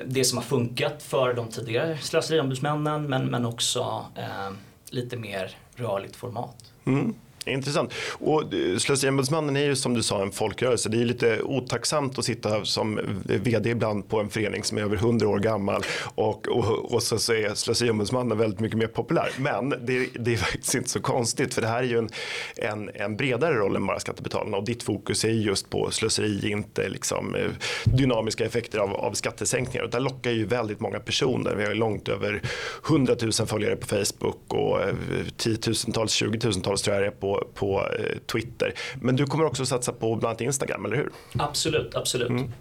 det 0.06 0.24
som 0.24 0.38
har 0.38 0.46
funkat 0.46 1.04
för 1.04 1.34
de 1.34 1.50
tidigare 1.50 1.98
slöseriombudsmännen 1.98 3.06
men, 3.06 3.26
men 3.26 3.46
också 3.46 4.06
eh, 4.16 4.52
lite 4.90 5.18
mer 5.18 5.58
rörligt 5.76 6.16
format. 6.16 6.72
Mm. 6.86 7.16
Intressant. 7.46 7.94
Och 8.20 8.54
eh, 8.54 8.78
Slöseriombudsmannen 8.78 9.58
är 9.58 9.64
ju 9.66 9.76
som 9.76 9.94
du 9.94 10.04
sa 10.04 10.22
en 10.22 10.32
folkrörelse. 10.32 10.90
Det 10.90 11.02
är 11.02 11.06
lite 11.06 11.42
otacksamt 11.42 12.20
att 12.20 12.26
sitta 12.26 12.66
som 12.66 13.00
vd 13.24 13.70
ibland 13.70 14.10
på 14.10 14.20
en 14.20 14.30
förening 14.30 14.64
som 14.64 14.78
är 14.78 14.82
över 14.82 14.96
100 14.96 15.28
år 15.28 15.40
gammal 15.40 15.84
och, 16.16 16.48
och, 16.48 16.94
och 16.94 17.04
så 17.04 17.34
är 17.34 17.56
Slöseriombudsmannen 17.56 18.38
väldigt 18.38 18.60
mycket 18.60 18.78
mer 18.78 18.88
populär. 18.88 19.32
Men 19.38 19.70
det, 19.70 20.08
det, 20.20 20.34
är 20.34 20.38
faktiskt 20.38 20.76
inte 20.76 20.90
så 20.90 21.02
konstigt 21.02 21.54
för 21.54 21.62
det 21.62 21.68
här 21.68 21.84
är 21.84 21.88
ju 21.88 21.98
en, 21.98 22.10
en, 22.56 22.90
en 22.94 23.18
bredare 23.18 23.56
roll 23.56 23.76
än 23.76 23.86
bara 23.86 24.00
skattebetalarna 24.00 24.58
och 24.58 24.66
ditt 24.66 24.84
fokus 24.84 25.26
är 25.26 25.30
just 25.30 25.70
på 25.70 25.92
slöseri, 25.92 26.52
inte 26.52 26.90
liksom 26.90 27.36
eh, 27.36 27.50
dynamiska 27.84 28.46
effekter 28.46 28.80
av, 28.80 28.94
av 28.94 29.14
skattesänkningar. 29.14 29.84
Och 29.84 29.92
där 29.92 30.00
lockar 30.00 30.32
ju 30.32 30.46
väldigt 30.46 30.80
många 30.80 31.00
personer. 31.00 31.56
Vi 31.56 31.66
har 31.66 31.74
långt 31.74 32.10
över 32.10 32.42
100 32.90 33.16
000 33.22 33.32
följare 33.32 33.76
på 33.76 33.88
Facebook 33.88 34.54
och 34.54 34.82
eh, 34.82 34.96
tiotusentals, 35.38 36.12
20 36.14 36.38
000-tals 36.38 36.82
tror 36.82 36.96
jag 36.96 37.04
det 37.04 37.08
är 37.08 37.12
på 37.12 37.33
på, 37.54 37.88
eh, 38.00 38.18
Twitter. 38.32 38.74
Men 39.02 39.16
du 39.16 39.26
kommer 39.26 39.46
också 39.46 39.66
satsa 39.66 39.92
på 39.92 40.16
bland 40.16 40.26
annat 40.26 40.42
Instagram, 40.42 40.86
eller 40.86 40.96
hur? 40.96 41.10
Absolut, 41.38 41.96
absolut. 41.96 42.30
Mm. 42.30 42.52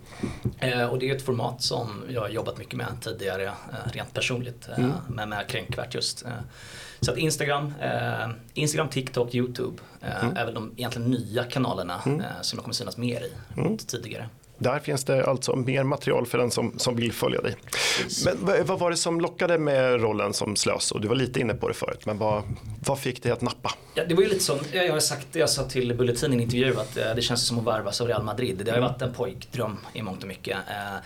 Eh, 0.58 0.84
och 0.84 0.98
det 0.98 1.10
är 1.10 1.16
ett 1.16 1.22
format 1.22 1.62
som 1.62 2.04
jag 2.08 2.20
har 2.20 2.28
jobbat 2.28 2.58
mycket 2.58 2.74
med 2.74 2.86
tidigare, 3.00 3.44
eh, 3.44 3.92
rent 3.92 4.14
personligt, 4.14 4.68
eh, 4.68 4.78
mm. 4.78 4.92
med, 5.08 5.28
med 5.28 5.46
Kränkvärt 5.48 5.94
just. 5.94 6.24
Så 7.00 7.10
att 7.10 7.18
Instagram, 7.18 7.74
Instagram, 8.54 8.88
TikTok, 8.88 9.34
YouTube 9.34 9.82
mm. 10.00 10.36
är 10.36 10.44
väl 10.44 10.54
de 10.54 10.72
egentligen 10.76 11.10
nya 11.10 11.44
kanalerna 11.44 12.02
mm. 12.06 12.22
som 12.40 12.56
jag 12.56 12.64
kommer 12.64 12.74
synas 12.74 12.96
mer 12.96 13.20
i 13.20 13.60
mm. 13.60 13.78
tidigare. 13.78 14.28
Där 14.62 14.78
finns 14.78 15.04
det 15.04 15.26
alltså 15.26 15.56
mer 15.56 15.84
material 15.84 16.26
för 16.26 16.38
den 16.38 16.50
som, 16.50 16.78
som 16.78 16.96
vill 16.96 17.12
följa 17.12 17.40
dig. 17.40 17.56
Men 18.24 18.66
vad 18.66 18.78
var 18.78 18.90
det 18.90 18.96
som 18.96 19.20
lockade 19.20 19.58
med 19.58 20.00
rollen 20.00 20.32
som 20.32 20.56
slös? 20.56 20.90
Och 20.90 21.00
du 21.00 21.08
var 21.08 21.16
lite 21.16 21.40
inne 21.40 21.54
på 21.54 21.68
det 21.68 21.74
förut, 21.74 22.06
men 22.06 22.18
vad, 22.18 22.42
vad 22.86 22.98
fick 22.98 23.22
dig 23.22 23.32
att 23.32 23.40
nappa? 23.40 23.74
Ja, 23.94 24.04
det 24.04 24.14
var 24.14 24.22
ju 24.22 24.28
lite 24.28 24.44
som, 24.44 24.58
jag 24.72 24.92
har 24.92 25.00
sagt, 25.00 25.26
jag 25.32 25.50
sa 25.50 25.64
till 25.64 25.94
Bulletin 25.94 26.32
i 26.32 26.36
en 26.36 26.40
intervju 26.40 26.80
att 26.80 26.96
eh, 26.96 27.14
det 27.16 27.22
känns 27.22 27.46
som 27.46 27.58
att 27.58 27.64
värvas 27.64 28.00
av 28.00 28.06
Real 28.06 28.22
Madrid. 28.22 28.62
Det 28.64 28.70
har 28.70 28.78
ju 28.78 28.82
varit 28.82 29.02
en 29.02 29.14
pojkdröm 29.14 29.78
i 29.92 30.02
mångt 30.02 30.22
och 30.22 30.28
mycket. 30.28 30.56
Eh, 30.56 31.04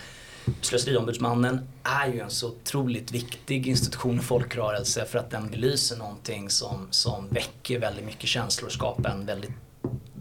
Slöseriombudsmannen 0.60 1.68
är 1.82 2.06
ju 2.12 2.20
en 2.20 2.30
så 2.30 2.48
otroligt 2.48 3.12
viktig 3.12 3.68
institution 3.68 4.18
och 4.18 4.24
folkrörelse 4.24 5.04
för 5.04 5.18
att 5.18 5.30
den 5.30 5.50
belyser 5.50 5.96
någonting 5.96 6.50
som, 6.50 6.88
som 6.90 7.28
väcker 7.28 7.78
väldigt 7.78 8.04
mycket 8.04 8.28
känslor 8.28 8.66
och 8.66 8.72
skapar 8.72 9.10
en 9.10 9.26
väldigt 9.26 9.50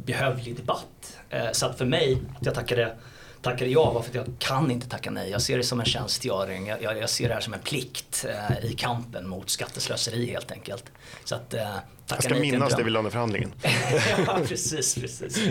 behövlig 0.05 0.55
debatt. 0.55 1.17
Eh, 1.29 1.51
så 1.51 1.65
att 1.65 1.77
för 1.77 1.85
mig, 1.85 2.21
att 2.39 2.45
jag 2.45 2.55
tackade 2.55 2.95
tackade 3.41 3.71
ja 3.71 3.91
var 3.91 4.01
för 4.01 4.09
att 4.09 4.15
jag 4.15 4.25
kan 4.39 4.71
inte 4.71 4.89
tacka 4.89 5.11
nej. 5.11 5.29
Jag 5.29 5.41
ser 5.41 5.57
det 5.57 5.63
som 5.63 5.79
en 5.79 5.85
tjänstgöring. 5.85 6.67
Jag, 6.67 6.81
jag, 6.81 6.97
jag 6.97 7.09
ser 7.09 7.27
det 7.27 7.33
här 7.33 7.41
som 7.41 7.53
en 7.53 7.59
plikt 7.59 8.25
eh, 8.29 8.65
i 8.65 8.73
kampen 8.73 9.27
mot 9.27 9.49
skatteslöseri 9.49 10.25
helt 10.31 10.51
enkelt. 10.51 10.85
Så 11.23 11.35
att, 11.35 11.53
eh, 11.53 11.75
jag 12.07 12.23
ska 12.23 12.35
minnas 12.35 12.75
det 12.75 12.83
vid 12.83 12.93
löneförhandlingen. 12.93 13.51
ja, 14.27 14.39
precis, 14.47 14.95
precis. 14.95 15.39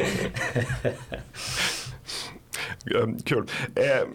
Kul. 3.25 3.51
Eh, 3.75 4.09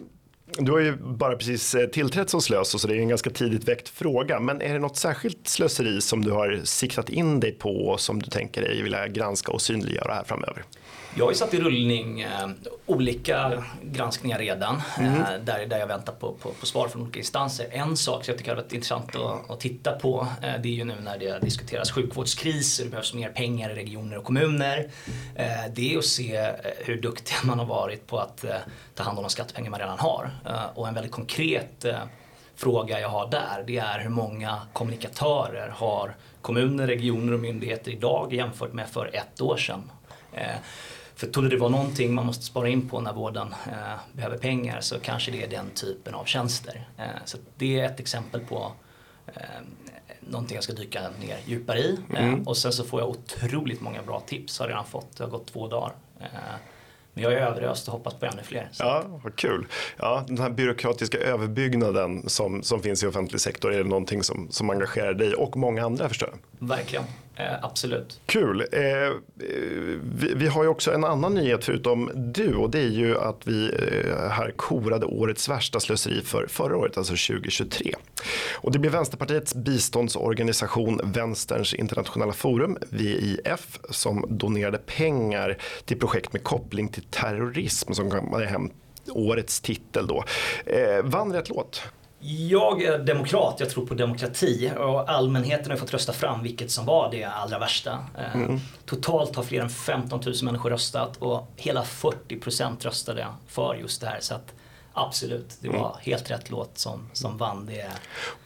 du 0.58 0.72
har 0.72 0.78
ju 0.78 0.96
bara 0.96 1.36
precis 1.36 1.74
eh, 1.74 1.86
tillträtt 1.86 2.30
som 2.30 2.42
slös 2.42 2.80
så 2.80 2.88
det 2.88 2.96
är 2.96 2.98
en 2.98 3.08
ganska 3.08 3.30
tidigt 3.30 3.68
väckt 3.68 3.88
fråga. 3.88 4.40
Men 4.40 4.62
är 4.62 4.72
det 4.72 4.78
något 4.78 4.96
särskilt 4.96 5.48
slöseri 5.48 6.00
som 6.00 6.24
du 6.24 6.30
har 6.30 6.60
siktat 6.64 7.08
in 7.08 7.40
dig 7.40 7.52
på 7.52 7.70
och 7.70 8.00
som 8.00 8.22
du 8.22 8.30
tänker 8.30 8.62
dig 8.62 8.82
vilja 8.82 9.08
granska 9.08 9.52
och 9.52 9.62
synliggöra 9.62 10.14
här 10.14 10.24
framöver? 10.24 10.64
Jag 11.14 11.24
har 11.24 11.32
ju 11.32 11.36
satt 11.36 11.54
i 11.54 11.60
rullning 11.60 12.20
eh, 12.20 12.48
olika 12.86 13.64
granskningar 13.82 14.38
redan 14.38 14.82
mm. 14.98 15.14
eh, 15.14 15.26
där, 15.44 15.66
där 15.66 15.78
jag 15.78 15.86
väntar 15.86 16.12
på, 16.12 16.32
på, 16.32 16.50
på, 16.50 16.66
svar 16.66 16.88
från 16.88 17.02
olika 17.02 17.18
instanser. 17.18 17.66
En 17.70 17.96
sak 17.96 18.24
som 18.24 18.32
jag 18.32 18.38
tycker 18.38 18.50
har 18.50 18.62
varit 18.62 18.72
intressant 18.72 19.16
att, 19.16 19.50
att 19.50 19.60
titta 19.60 19.92
på 19.92 20.26
eh, 20.42 20.52
det 20.62 20.68
är 20.68 20.72
ju 20.72 20.84
nu 20.84 20.94
när 21.04 21.18
det 21.18 21.38
diskuteras 21.38 21.90
sjukvårdskriser, 21.90 22.84
det 22.84 22.90
behövs 22.90 23.14
mer 23.14 23.28
pengar 23.28 23.70
i 23.70 23.74
regioner 23.74 24.18
och 24.18 24.24
kommuner. 24.24 24.90
Eh, 25.34 25.46
det 25.74 25.94
är 25.94 25.98
att 25.98 26.04
se 26.04 26.36
eh, 26.36 26.52
hur 26.78 27.00
duktiga 27.00 27.38
man 27.44 27.58
har 27.58 27.66
varit 27.66 28.06
på 28.06 28.18
att 28.18 28.44
eh, 28.44 28.54
ta 28.94 29.02
hand 29.02 29.18
om 29.18 29.24
de 29.24 29.30
skattepengar 29.30 29.70
man 29.70 29.80
redan 29.80 29.98
har. 29.98 30.30
och 30.74 30.88
en 30.88 30.94
väldigt 30.94 31.12
konkret 31.12 31.86
fråga 32.56 33.00
jag 33.00 33.08
har 33.08 33.30
där 33.30 33.64
det 33.66 33.78
är 33.78 33.98
hur 33.98 34.10
många 34.10 34.60
kommunikatörer 34.72 35.68
har 35.68 36.16
kommuner, 36.40 36.86
regioner 36.86 37.32
och 37.32 37.40
myndigheter 37.40 37.90
idag 37.90 38.34
jämfört 38.34 38.72
med 38.72 38.88
för 38.88 39.10
ett 39.12 39.40
år 39.40 39.56
sedan. 39.56 39.90
För 41.20 41.26
trodde 41.26 41.48
det 41.48 41.56
var 41.56 41.68
någonting 41.68 42.14
man 42.14 42.26
måste 42.26 42.44
spara 42.44 42.68
in 42.68 42.88
på 42.88 43.00
när 43.00 43.12
vården 43.12 43.54
eh, 43.66 44.00
behöver 44.12 44.38
pengar 44.38 44.80
så 44.80 45.00
kanske 45.00 45.30
det 45.30 45.42
är 45.42 45.48
den 45.48 45.70
typen 45.70 46.14
av 46.14 46.24
tjänster. 46.24 46.88
Eh, 46.98 47.04
så 47.24 47.38
det 47.56 47.80
är 47.80 47.86
ett 47.86 48.00
exempel 48.00 48.40
på 48.40 48.72
eh, 49.26 49.32
någonting 50.20 50.54
jag 50.54 50.64
ska 50.64 50.72
dyka 50.72 51.00
ner 51.20 51.38
djupare 51.46 51.78
i. 51.78 51.98
Eh, 52.14 52.24
mm. 52.24 52.48
och 52.48 52.56
sen 52.56 52.72
så 52.72 52.84
får 52.84 53.00
jag 53.00 53.08
otroligt 53.08 53.80
många 53.80 54.02
bra 54.02 54.20
tips, 54.20 54.58
har 54.58 54.66
jag 54.66 54.70
redan 54.70 54.84
fått. 54.84 55.16
Det 55.16 55.24
har 55.24 55.30
gått 55.30 55.46
två 55.46 55.68
dagar. 55.68 55.92
Eh, 56.20 56.26
men 57.14 57.24
jag 57.24 57.32
är 57.32 57.36
överöst 57.36 57.88
och 57.88 57.92
hoppas 57.92 58.14
på 58.14 58.26
ännu 58.26 58.42
fler. 58.42 58.68
Så. 58.72 58.84
Ja, 58.84 59.20
vad 59.24 59.36
kul. 59.36 59.66
Ja, 59.96 60.24
den 60.28 60.38
här 60.38 60.50
byråkratiska 60.50 61.18
överbyggnaden 61.18 62.28
som, 62.28 62.62
som 62.62 62.82
finns 62.82 63.02
i 63.02 63.06
offentlig 63.06 63.40
sektor 63.40 63.72
är 63.72 63.84
någonting 63.84 64.22
som, 64.22 64.50
som 64.50 64.70
engagerar 64.70 65.14
dig 65.14 65.34
och 65.34 65.56
många 65.56 65.84
andra 65.84 66.08
förstår 66.08 66.28
jag. 66.28 66.68
Verkligen. 66.68 67.04
Eh, 67.40 67.64
absolut. 67.64 68.20
Kul. 68.26 68.60
Eh, 68.72 68.78
vi, 70.02 70.34
vi, 70.34 70.46
har 70.46 70.62
ju 70.62 70.68
också 70.68 70.92
en 70.92 71.04
annan 71.04 71.34
nyhet 71.34 71.64
förutom 71.64 72.10
du 72.14 72.54
och 72.54 72.70
det 72.70 72.78
är 72.78 72.90
ju 72.90 73.18
att 73.18 73.40
vi 73.44 73.66
eh, 73.66 74.28
här 74.30 74.50
korade 74.56 75.06
årets 75.06 75.48
värsta 75.48 75.80
slöseri 75.80 76.22
för 76.22 76.46
förra 76.46 76.76
året, 76.76 76.98
alltså 76.98 77.12
2023. 77.12 77.94
Och 78.54 78.72
det 78.72 78.78
blev 78.78 78.92
Vänsterpartiets 78.92 79.54
biståndsorganisation 79.54 81.00
Vänsterns 81.04 81.74
internationella 81.74 82.32
forum, 82.32 82.78
VIF, 82.90 83.80
som 83.90 84.24
donerade 84.28 84.78
pengar 84.78 85.56
till 85.84 85.98
projekt 85.98 86.32
med 86.32 86.44
koppling 86.44 86.88
till 86.88 87.04
terrorism 87.04 87.92
som 87.92 88.10
kom 88.10 88.42
eh, 88.42 88.48
hem 88.48 88.70
årets 89.12 89.60
titel 89.60 90.06
då. 90.06 90.24
Eh, 90.66 91.02
vann 91.02 91.32
rätt 91.32 91.48
låt? 91.48 91.82
Jag 92.22 92.82
är 92.82 92.98
demokrat, 92.98 93.56
jag 93.58 93.70
tror 93.70 93.86
på 93.86 93.94
demokrati 93.94 94.72
och 94.78 95.10
allmänheten 95.10 95.70
har 95.70 95.78
fått 95.78 95.92
rösta 95.92 96.12
fram 96.12 96.42
vilket 96.42 96.70
som 96.70 96.86
var 96.86 97.10
det 97.10 97.24
allra 97.24 97.58
värsta. 97.58 97.98
Eh, 98.18 98.34
mm. 98.34 98.60
Totalt 98.86 99.36
har 99.36 99.42
fler 99.42 99.60
än 99.60 99.70
15 99.70 100.20
000 100.26 100.34
människor 100.42 100.70
röstat 100.70 101.16
och 101.16 101.48
hela 101.56 101.82
40% 101.82 102.84
röstade 102.84 103.26
för 103.46 103.74
just 103.74 104.00
det 104.00 104.06
här. 104.06 104.18
Så 104.20 104.34
att 104.34 104.54
absolut, 104.92 105.56
det 105.60 105.68
var 105.68 105.76
mm. 105.76 106.00
helt 106.00 106.30
rätt 106.30 106.50
låt 106.50 106.78
som, 106.78 107.10
som 107.12 107.38
vann. 107.38 107.66
Det. 107.66 107.90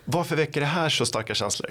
Varför 0.04 0.37
väcker 0.37 0.61
det 0.61 0.66
här 0.66 0.88
så 0.88 1.07
starka 1.07 1.35
känslor? 1.35 1.71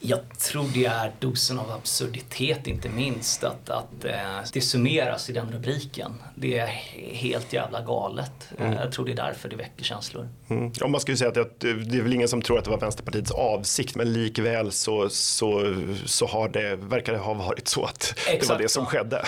Jag 0.00 0.38
tror 0.38 0.64
det 0.74 0.84
är 0.84 1.12
dosen 1.18 1.58
av 1.58 1.70
absurditet 1.70 2.66
inte 2.66 2.88
minst. 2.88 3.44
Att, 3.44 3.70
att 3.70 4.04
eh, 4.04 4.12
det 4.52 4.60
summeras 4.60 5.30
i 5.30 5.32
den 5.32 5.52
rubriken. 5.52 6.14
Det 6.34 6.58
är 6.58 6.66
helt 7.12 7.52
jävla 7.52 7.82
galet. 7.82 8.48
Mm. 8.58 8.72
Jag 8.72 8.92
tror 8.92 9.06
det 9.06 9.12
är 9.12 9.16
därför 9.16 9.48
det 9.48 9.56
väcker 9.56 9.84
känslor. 9.84 10.28
Mm. 10.48 10.72
Om 10.80 10.92
man 10.92 11.00
skulle 11.00 11.16
säga 11.16 11.28
att 11.28 11.60
det, 11.60 11.74
det 11.74 11.98
är 11.98 12.02
väl 12.02 12.12
ingen 12.12 12.28
som 12.28 12.42
tror 12.42 12.58
att 12.58 12.64
det 12.64 12.70
var 12.70 12.80
Vänsterpartiets 12.80 13.30
avsikt 13.30 13.96
men 13.96 14.12
likväl 14.12 14.72
så, 14.72 15.08
så, 15.08 15.74
så 16.06 16.26
har 16.26 16.48
det, 16.48 16.76
verkar 16.76 17.12
det 17.12 17.18
ha 17.18 17.34
varit 17.34 17.68
så 17.68 17.84
att 17.84 18.14
Exakt 18.26 18.40
det 18.40 18.54
var 18.54 18.58
det 18.58 18.68
som 18.68 18.86
skedde. 18.86 19.24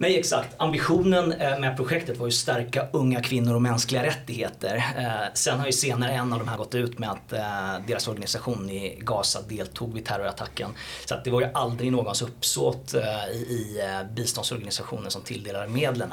Nej 0.00 0.18
exakt. 0.18 0.54
Ambitionen 0.56 1.32
eh, 1.32 1.58
med 1.58 1.76
projektet 1.76 2.18
var 2.18 2.26
ju 2.26 2.30
att 2.30 2.34
stärka 2.34 2.86
unga 2.92 3.22
kvinnor 3.22 3.54
och 3.54 3.62
mänskliga 3.62 4.02
rättigheter. 4.02 4.76
Eh, 4.98 5.32
sen 5.34 5.58
har 5.58 5.66
ju 5.66 5.72
senare 5.72 6.12
en 6.12 6.32
av 6.32 6.38
de 6.38 6.48
här 6.48 6.56
gått 6.56 6.74
ut 6.74 6.98
med 6.98 7.10
att 7.10 7.32
eh, 7.32 7.86
deras 7.86 8.08
organisation 8.08 8.70
i 8.70 8.98
Gaza 9.00 9.42
deltog 9.48 9.94
vid 9.94 10.04
terrorattacken. 10.04 10.70
Så 11.06 11.14
att 11.14 11.24
det 11.24 11.30
var 11.30 11.40
ju 11.40 11.46
aldrig 11.54 11.92
någons 11.92 12.22
uppsåt 12.22 12.94
i 13.34 13.80
biståndsorganisationen 14.16 15.10
som 15.10 15.22
tilldelade 15.22 15.68
medlen. 15.68 16.12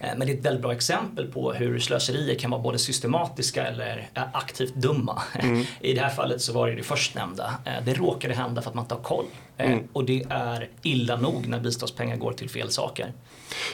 Men 0.00 0.20
det 0.20 0.32
är 0.32 0.36
ett 0.36 0.44
väldigt 0.44 0.62
bra 0.62 0.72
exempel 0.72 1.32
på 1.32 1.52
hur 1.52 1.78
slöserier 1.78 2.34
kan 2.34 2.50
vara 2.50 2.62
både 2.62 2.78
systematiska 2.78 3.66
eller 3.66 4.10
aktivt 4.32 4.74
dumma. 4.74 5.22
Mm. 5.34 5.64
I 5.80 5.94
det 5.94 6.00
här 6.00 6.10
fallet 6.10 6.42
så 6.42 6.52
var 6.52 6.68
det 6.68 6.74
det 6.74 6.82
förstnämnda. 6.82 7.54
Det 7.84 7.94
råkade 7.94 8.34
hända 8.34 8.62
för 8.62 8.70
att 8.70 8.74
man 8.74 8.84
inte 8.84 8.94
har 8.94 9.02
koll. 9.02 9.26
Mm. 9.56 9.88
Och 9.92 10.04
det 10.04 10.24
är 10.30 10.68
illa 10.82 11.16
nog 11.16 11.48
när 11.48 11.60
biståndspengar 11.60 12.16
går 12.16 12.32
till 12.32 12.50
fel 12.50 12.70
saker. 12.70 13.12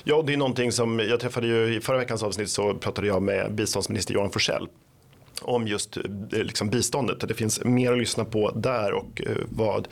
Ja, 0.04 0.22
det 0.26 0.32
är 0.32 0.36
någonting 0.36 0.72
som 0.72 0.98
jag 0.98 1.20
träffade 1.20 1.46
ju 1.46 1.74
i 1.76 1.80
förra 1.80 1.98
veckans 1.98 2.22
avsnitt 2.22 2.50
så 2.50 2.74
pratade 2.74 3.06
jag 3.06 3.22
med 3.22 3.54
biståndsminister 3.54 4.14
Johan 4.14 4.30
Forssell 4.30 4.68
om 5.42 5.68
just 5.68 5.96
eh, 5.96 6.02
liksom 6.30 6.70
biståndet. 6.70 7.28
Det 7.28 7.34
finns 7.34 7.64
mer 7.64 7.92
att 7.92 7.98
lyssna 7.98 8.24
på 8.24 8.50
där 8.50 8.92
och 8.92 9.22
eh, 9.26 9.36
vad 9.48 9.88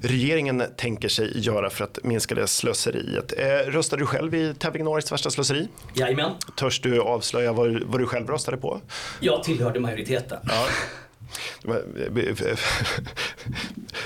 regeringen 0.00 0.62
tänker 0.76 1.08
sig 1.08 1.38
göra 1.38 1.70
för 1.70 1.84
att 1.84 1.98
minska 2.02 2.34
det 2.34 2.46
slöseriet. 2.46 3.32
Eh, 3.38 3.70
röstade 3.70 4.02
du 4.02 4.06
själv 4.06 4.34
i 4.34 4.54
tävlingen 4.58 4.88
Årets 4.88 5.12
värsta 5.12 5.30
slöseri? 5.30 5.68
Jajamän. 5.94 6.30
Törs 6.56 6.80
du 6.80 7.00
avslöja 7.00 7.52
vad, 7.52 7.82
vad 7.82 8.00
du 8.00 8.06
själv 8.06 8.28
röstade 8.28 8.56
på? 8.56 8.80
Jag 9.20 9.42
tillhörde 9.42 9.80
majoriteten. 9.80 10.38
Ja. 10.42 10.66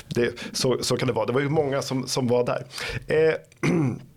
Det, 0.09 0.33
så, 0.53 0.83
så 0.83 0.97
kan 0.97 1.09
det 1.09 1.15
vara. 1.15 1.27
Det 1.27 1.33
var 1.33 1.41
ju 1.41 1.49
många 1.49 1.83
som, 1.83 2.09
som 2.09 2.29
var 2.29 2.45
där. 2.47 2.65
Eh, 3.07 3.35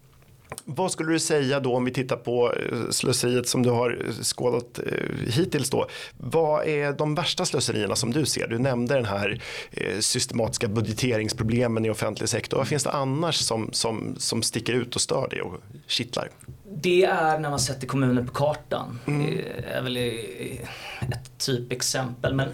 vad 0.65 0.91
skulle 0.91 1.11
du 1.11 1.19
säga 1.19 1.59
då 1.59 1.75
om 1.75 1.85
vi 1.85 1.91
tittar 1.91 2.15
på 2.15 2.53
eh, 2.53 2.89
slöseriet 2.89 3.47
som 3.47 3.63
du 3.63 3.69
har 3.69 4.23
skådat 4.23 4.79
eh, 4.79 5.31
hittills 5.33 5.69
då? 5.69 5.87
Vad 6.17 6.67
är 6.67 6.93
de 6.93 7.15
värsta 7.15 7.45
slöserierna 7.45 7.95
som 7.95 8.11
du 8.11 8.25
ser? 8.25 8.47
Du 8.47 8.59
nämnde 8.59 8.95
den 8.95 9.05
här 9.05 9.41
eh, 9.71 9.99
systematiska 9.99 10.67
budgeteringsproblemen 10.67 11.85
i 11.85 11.89
offentlig 11.89 12.29
sektor. 12.29 12.57
Vad 12.57 12.67
finns 12.67 12.83
det 12.83 12.91
annars 12.91 13.35
som, 13.35 13.69
som, 13.73 14.15
som 14.17 14.43
sticker 14.43 14.73
ut 14.73 14.95
och 14.95 15.01
stör 15.01 15.29
dig 15.29 15.41
och 15.41 15.61
kittlar? 15.87 16.29
Det 16.63 17.03
är 17.03 17.39
när 17.39 17.49
man 17.49 17.59
sätter 17.59 17.87
kommuner 17.87 18.23
på 18.23 18.31
kartan. 18.31 18.99
Mm. 19.05 19.25
Det 19.25 19.43
är 19.71 19.81
väl 19.81 19.97
ett 19.97 21.37
typexempel. 21.37 22.35
Men, 22.35 22.49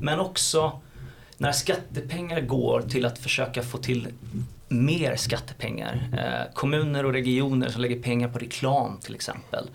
men 0.00 0.20
också 0.20 0.80
när 1.38 1.52
skattepengar 1.52 2.40
går 2.40 2.82
till 2.82 3.06
att 3.06 3.18
försöka 3.18 3.62
få 3.62 3.78
till 3.78 4.08
mer 4.72 5.16
skattepengar. 5.16 6.08
Eh, 6.12 6.54
kommuner 6.54 7.06
och 7.06 7.12
regioner 7.12 7.68
som 7.68 7.82
lägger 7.82 8.02
pengar 8.02 8.28
på 8.28 8.38
reklam 8.38 8.98
till 9.00 9.14
exempel. 9.14 9.70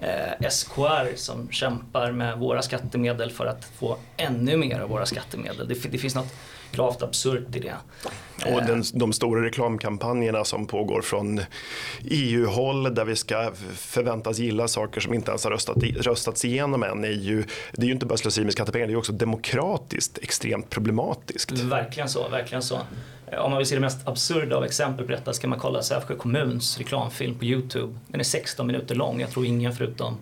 Eh, 0.00 0.48
SKR 0.50 1.16
som 1.16 1.50
kämpar 1.50 2.12
med 2.12 2.38
våra 2.38 2.62
skattemedel 2.62 3.30
för 3.30 3.46
att 3.46 3.64
få 3.64 3.96
ännu 4.16 4.56
mer 4.56 4.80
av 4.80 4.88
våra 4.88 5.06
skattemedel. 5.06 5.68
Det, 5.68 5.90
det 5.90 5.98
finns 5.98 6.14
något 6.14 6.34
gravt 6.72 7.02
absurt 7.02 7.56
i 7.56 7.60
det. 7.60 7.74
Och 8.46 8.62
den, 8.66 8.84
de 8.94 9.12
stora 9.12 9.44
reklamkampanjerna 9.44 10.44
som 10.44 10.66
pågår 10.66 11.02
från 11.02 11.40
EU-håll 12.04 12.94
där 12.94 13.04
vi 13.04 13.16
ska 13.16 13.52
förväntas 13.76 14.38
gilla 14.38 14.68
saker 14.68 15.00
som 15.00 15.14
inte 15.14 15.30
ens 15.30 15.44
har 15.44 15.50
röstat, 15.50 15.76
röstats 15.82 16.44
igenom 16.44 16.82
än 16.82 17.04
är 17.04 17.08
ju, 17.08 17.44
det 17.72 17.82
är 17.82 17.86
ju 17.86 17.92
inte 17.92 18.06
bara 18.06 18.16
slöseri 18.16 18.44
med 18.44 18.52
skattepengar, 18.52 18.86
det 18.86 18.92
är 18.92 18.96
också 18.96 19.12
demokratiskt 19.12 20.18
extremt 20.18 20.70
problematiskt. 20.70 21.50
Verkligen 21.50 22.08
så, 22.08 22.28
verkligen 22.28 22.62
så. 22.62 22.78
Om 23.38 23.50
man 23.50 23.58
vill 23.58 23.66
se 23.66 23.74
det 23.74 23.80
mest 23.80 24.08
absurda 24.08 24.56
av 24.56 24.64
exempel 24.64 25.06
på 25.06 25.12
detta 25.12 25.32
ska 25.32 25.48
man 25.48 25.58
kolla 25.58 25.82
Sävsjö 25.82 26.14
kommuns 26.14 26.78
reklamfilm 26.78 27.34
på 27.34 27.44
Youtube. 27.44 27.98
Den 28.08 28.20
är 28.20 28.24
16 28.24 28.66
minuter 28.66 28.94
lång, 28.94 29.20
jag 29.20 29.30
tror 29.30 29.46
ingen 29.46 29.72
förutom 29.72 30.16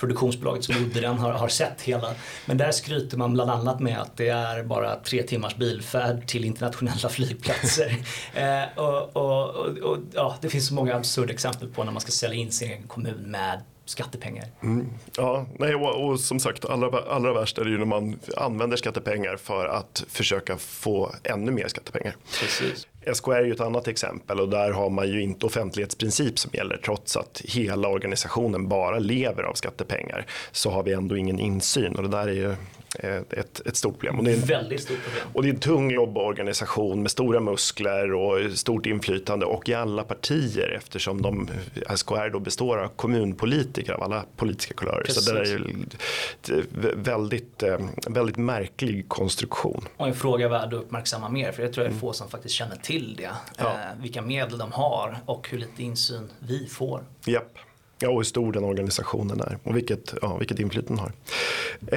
produktionsbolaget 0.00 0.64
som 0.64 0.74
gjorde 0.74 1.00
den 1.00 1.18
har, 1.18 1.32
har 1.32 1.48
sett 1.48 1.82
hela. 1.82 2.14
Men 2.46 2.56
där 2.56 2.70
skryter 2.72 3.16
man 3.16 3.32
bland 3.32 3.50
annat 3.50 3.80
med 3.80 4.00
att 4.00 4.16
det 4.16 4.28
är 4.28 4.62
bara 4.62 4.96
tre 4.96 5.22
timmars 5.22 5.56
bilfärd 5.56 6.26
till 6.26 6.44
internationella 6.44 7.08
flygplatser. 7.10 7.96
eh, 8.34 8.78
och, 8.78 9.16
och, 9.16 9.50
och, 9.50 9.78
och, 9.78 9.98
ja, 10.14 10.36
det 10.40 10.48
finns 10.48 10.68
så 10.68 10.74
många 10.74 10.94
absurda 10.94 11.32
exempel 11.32 11.68
på 11.68 11.84
när 11.84 11.92
man 11.92 12.00
ska 12.00 12.10
sälja 12.10 12.36
in 12.36 12.50
sin 12.50 12.68
egen 12.68 12.86
kommun 12.86 13.24
med 13.26 13.60
skattepengar. 13.84 14.44
Mm. 14.62 14.90
Ja, 15.16 15.46
nej, 15.58 15.74
och, 15.74 16.04
och, 16.04 16.20
som 16.20 16.40
sagt 16.40 16.64
allra, 16.64 17.00
allra 17.14 17.32
värst 17.32 17.58
är 17.58 17.64
det 17.64 17.70
ju 17.70 17.78
när 17.78 17.84
man 17.84 18.18
använder 18.36 18.76
skattepengar 18.76 19.36
för 19.36 19.66
att 19.66 20.04
försöka 20.08 20.56
få 20.56 21.14
ännu 21.24 21.52
mer 21.52 21.68
skattepengar. 21.68 22.16
Precis. 22.40 22.86
SKR 23.12 23.32
är 23.32 23.44
ju 23.44 23.52
ett 23.52 23.60
annat 23.60 23.88
exempel 23.88 24.40
och 24.40 24.48
där 24.48 24.70
har 24.70 24.90
man 24.90 25.08
ju 25.08 25.22
inte 25.22 25.46
offentlighetsprincip 25.46 26.38
som 26.38 26.50
gäller 26.54 26.76
trots 26.76 27.16
att 27.16 27.42
hela 27.44 27.88
organisationen 27.88 28.68
bara 28.68 28.98
lever 28.98 29.42
av 29.42 29.54
skattepengar 29.54 30.26
så 30.52 30.70
har 30.70 30.82
vi 30.82 30.92
ändå 30.92 31.16
ingen 31.16 31.38
insyn 31.38 31.96
och 31.96 32.02
det 32.02 32.08
där 32.08 32.28
är 32.28 32.32
ju 32.32 32.54
ett, 32.98 33.66
ett 33.66 33.76
stort 33.76 33.92
problem. 33.92 34.18
Och 34.18 34.24
det 34.24 34.32
är 34.32 34.34
en, 34.34 34.40
väldigt 34.40 34.82
stort 34.82 35.02
problem. 35.04 35.28
Och 35.32 35.42
det 35.42 35.48
är 35.48 35.52
en 35.52 35.60
tung 35.60 35.92
lobbyorganisation 35.92 37.02
med 37.02 37.10
stora 37.10 37.40
muskler 37.40 38.12
och 38.12 38.58
stort 38.58 38.86
inflytande 38.86 39.46
och 39.46 39.68
i 39.68 39.74
alla 39.74 40.04
partier 40.04 40.68
eftersom 40.76 41.22
de, 41.22 41.48
SKR 41.96 42.30
då 42.30 42.40
består 42.40 42.78
av 42.78 42.88
kommunpolitiker 42.88 43.92
av 43.92 44.02
alla 44.02 44.24
politiska 44.36 44.74
kulörer. 44.74 45.02
Precis. 45.02 45.24
Så 45.24 45.32
det 45.32 46.52
är 46.52 46.94
väldigt, 46.96 47.62
väldigt 48.06 48.36
märklig 48.36 49.08
konstruktion. 49.08 49.84
Och 49.96 50.08
en 50.08 50.14
fråga 50.14 50.48
värd 50.48 50.74
att 50.74 50.80
uppmärksamma 50.80 51.28
mer 51.28 51.52
för 51.52 51.62
det 51.62 51.68
tror 51.68 51.86
jag 51.86 51.94
är 51.94 51.98
få 51.98 52.12
som 52.12 52.28
faktiskt 52.28 52.54
känner 52.54 52.76
till 52.76 53.16
det. 53.16 53.30
Ja. 53.58 53.64
Eh, 53.64 54.02
vilka 54.02 54.22
medel 54.22 54.58
de 54.58 54.72
har 54.72 55.18
och 55.26 55.48
hur 55.50 55.58
lite 55.58 55.82
insyn 55.82 56.28
vi 56.38 56.66
får. 56.66 57.00
Japp. 57.24 57.58
Ja, 58.02 58.08
och 58.08 58.16
hur 58.16 58.24
stor 58.24 58.52
den 58.52 58.64
organisationen 58.64 59.40
är 59.40 59.58
och 59.62 59.76
vilket, 59.76 60.14
ja, 60.22 60.36
vilket 60.36 60.58
inflytande 60.58 60.90
den 60.90 60.98
har. 60.98 61.12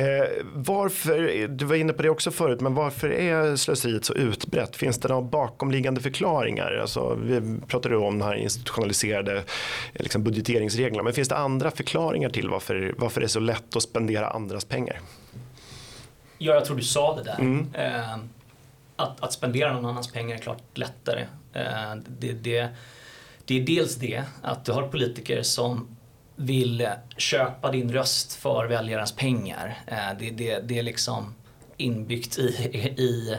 Eh, 0.02 0.28
varför, 0.54 1.48
du 1.48 1.66
var 1.66 1.76
inne 1.76 1.94
på 1.94 2.02
det 2.02 2.10
också 2.10 2.32
förut, 2.32 2.62
men 2.62 2.74
varför 2.74 3.10
är 3.10 3.56
slöseriet 3.56 4.06
så 4.06 4.14
utbrett? 4.14 4.76
Finns 4.76 5.00
det 5.00 5.08
några 5.08 5.22
bakomliggande 5.22 6.02
förklaringar? 6.02 6.78
Alltså, 6.82 7.18
vi 7.24 7.58
pratade 7.68 7.98
om 7.98 8.20
de 8.20 8.26
här 8.26 8.36
institutionaliserade 8.36 9.44
liksom, 9.94 10.24
budgeteringsreglerna, 10.24 11.04
men 11.04 11.14
finns 11.14 11.30
det 11.30 11.38
andra 11.38 11.72
förklaringar 11.72 12.30
till 12.30 12.50
varför, 12.50 12.96
varför 12.98 13.22
det 13.22 13.26
är 13.26 13.28
så 13.28 13.40
lätt 13.40 13.76
att 13.76 13.84
spendera 13.84 14.30
andras 14.30 14.66
pengar? 14.66 15.00
Ja, 16.38 16.54
jag 16.54 16.66
tror 16.66 16.78
du 16.78 16.84
sa 16.84 17.16
det 17.16 17.24
där. 17.24 17.40
Mm. 17.40 17.68
Eh, 17.74 18.18
att, 18.96 19.24
att 19.24 19.34
spendera 19.34 19.74
någon 19.74 19.86
annans 19.86 20.12
pengar 20.12 20.36
är 20.36 20.40
klart 20.40 20.78
lättare. 20.78 21.26
Eh, 21.54 21.96
det, 22.20 22.32
det 22.32 22.70
det 23.46 23.62
är 23.62 23.66
dels 23.66 23.96
det 23.96 24.24
att 24.42 24.66
du 24.66 24.72
har 24.72 24.88
politiker 24.88 25.42
som 25.42 25.96
vill 26.36 26.88
köpa 27.18 27.72
din 27.72 27.92
röst 27.92 28.34
för 28.34 28.66
väljarens 28.66 29.12
pengar. 29.12 29.84
Eh, 29.88 30.18
det, 30.20 30.30
det, 30.30 30.60
det 30.60 30.80
är 30.80 30.84
liksom 30.84 31.36
inbyggt 31.78 32.40
i, 32.40 32.44
i 32.98 33.38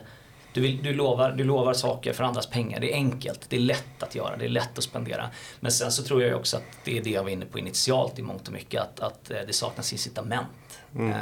du, 0.52 0.61
vill, 0.61 0.82
du, 0.82 0.94
lovar, 0.94 1.32
du 1.32 1.44
lovar 1.44 1.73
saker 1.73 2.12
för 2.12 2.25
andras 2.25 2.46
pengar. 2.46 2.80
Det 2.80 2.92
är 2.92 2.94
enkelt, 2.94 3.46
det 3.49 3.56
är 3.56 3.61
lätt 3.61 4.02
att 4.02 4.14
göra, 4.14 4.37
det 4.37 4.44
är 4.44 4.49
lätt 4.49 4.78
att 4.78 4.84
spendera. 4.84 5.30
Men 5.61 5.73
sen 5.73 5.92
så 5.92 6.02
tror 6.02 6.23
jag 6.23 6.37
också 6.37 6.56
att 6.56 6.62
det 6.84 6.99
är 6.99 7.04
det 7.04 7.11
jag 7.11 7.23
var 7.23 7.30
inne 7.30 7.46
på 7.46 7.58
initialt 7.58 8.18
i 8.18 8.23
mångt 8.23 8.46
och 8.46 8.52
mycket, 8.52 8.80
att, 8.82 9.00
att 9.00 9.30
eh, 9.30 9.38
det 9.46 9.52
saknas 9.52 9.92
incitament. 9.92 10.80
Mm. 10.94 11.12
Eh, 11.12 11.18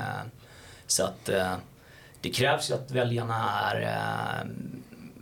så 0.87 1.05
att 1.05 1.31
det 2.21 2.31
krävs 2.31 2.71
ju 2.71 2.75
att 2.75 2.91
väljarna 2.91 3.71
är 3.71 4.47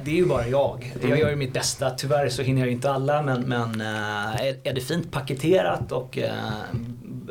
det 0.05 0.11
är 0.11 0.15
ju 0.15 0.25
bara 0.25 0.47
jag. 0.47 0.93
Mm. 0.95 1.09
Jag 1.09 1.19
gör 1.19 1.29
ju 1.29 1.35
mitt 1.35 1.53
bästa. 1.53 1.89
Tyvärr 1.89 2.29
så 2.29 2.41
hinner 2.41 2.61
jag 2.61 2.71
inte 2.71 2.91
alla 2.91 3.21
men, 3.21 3.41
men 3.41 3.81
är, 3.81 4.57
är 4.63 4.73
det 4.73 4.81
fint 4.81 5.11
paketerat 5.11 5.91
och 5.91 6.19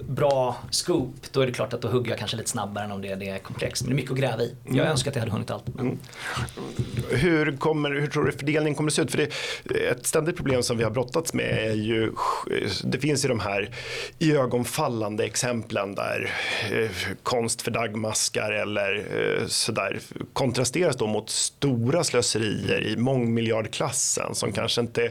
bra 0.03 0.57
scoop, 0.71 1.15
då 1.33 1.41
är 1.41 1.47
det 1.47 1.53
klart 1.53 1.73
att 1.73 1.81
då 1.81 1.89
hugger 1.89 2.11
jag 2.11 2.19
kanske 2.19 2.37
lite 2.37 2.51
snabbare 2.51 2.85
än 2.85 2.93
om 2.93 3.03
det, 3.03 3.15
det 3.15 3.29
är 3.29 3.39
komplext. 3.39 3.83
Men 3.83 3.91
det 3.91 3.95
är 3.95 3.97
mycket 3.97 4.13
att 4.13 4.19
gräva 4.19 4.43
i. 4.43 4.57
Jag 4.65 4.77
mm. 4.77 4.87
önskar 4.87 5.11
att 5.11 5.15
jag 5.15 5.21
hade 5.21 5.33
hunnit 5.33 5.51
allt. 5.51 5.75
Men... 5.75 5.87
Mm. 5.87 5.99
Hur, 7.11 7.57
kommer, 7.57 7.91
hur 7.91 8.07
tror 8.07 8.25
du 8.25 8.33
fördelningen 8.33 8.75
kommer 8.75 8.91
att 8.91 8.95
se 8.95 9.03
ut? 9.03 9.11
För 9.11 9.19
det, 9.19 9.31
ett 9.75 10.07
ständigt 10.07 10.37
problem 10.37 10.63
som 10.63 10.77
vi 10.77 10.85
har 10.85 10.91
brottats 10.91 11.35
med 11.35 11.71
är 11.71 11.75
ju, 11.75 12.13
det 12.85 12.99
finns 12.99 13.25
ju 13.25 13.29
de 13.29 13.41
här 13.41 13.71
ögonfallande 14.21 15.25
exemplen 15.25 15.95
där 15.95 16.31
eh, 16.73 16.91
konst 17.23 17.63
för 17.63 17.71
dagmaskar 17.71 18.53
eller 18.53 18.95
eh, 18.97 19.47
sådär 19.47 20.01
kontrasteras 20.33 20.97
då 20.97 21.07
mot 21.07 21.31
stora 21.31 22.05
slöserier 22.05 22.87
i 22.87 22.97
mångmiljardklassen 22.97 24.35
som 24.35 24.53
kanske 24.53 24.81
inte 24.81 25.11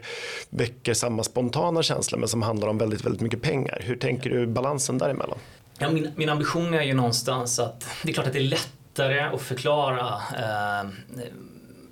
väcker 0.50 0.94
samma 0.94 1.24
spontana 1.24 1.84
känsla 1.84 2.18
men 2.18 2.28
som 2.28 2.42
handlar 2.42 2.68
om 2.68 2.78
väldigt, 2.78 3.06
väldigt 3.06 3.22
mycket 3.22 3.42
pengar. 3.42 3.82
Hur 3.86 3.96
tänker 3.96 4.30
du 4.30 4.48
balansen 4.74 4.98
däremellan? 4.98 5.38
Ja, 5.78 5.90
min, 5.90 6.12
min 6.16 6.30
ambition 6.30 6.74
är 6.74 6.82
ju 6.82 6.94
någonstans 6.94 7.60
att 7.60 7.86
det 8.04 8.10
är 8.10 8.14
klart 8.14 8.28
att 8.28 8.34
det 8.34 8.40
är 8.40 8.44
lättare 8.44 9.20
att 9.20 9.42
förklara 9.42 10.22
eh, 10.38 10.90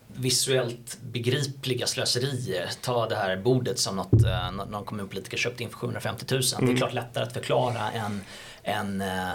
visuellt 0.07 0.97
begripliga 1.01 1.87
slöserier. 1.87 2.69
Ta 2.81 3.07
det 3.07 3.15
här 3.15 3.37
bordet 3.37 3.79
som 3.79 3.95
något, 3.95 4.23
eh, 4.25 4.51
någon 4.51 4.85
kommunpolitiker 4.85 5.37
köpte 5.37 5.63
in 5.63 5.69
för 5.69 5.77
750 5.77 6.25
000. 6.29 6.41
Mm. 6.41 6.41
Det 6.49 6.55
är 6.55 6.63
mm. 6.63 6.77
klart 6.77 6.93
lättare 6.93 7.23
att 7.23 7.33
förklara 7.33 7.91
än, 7.91 8.21
än 8.63 9.01
eh, 9.01 9.29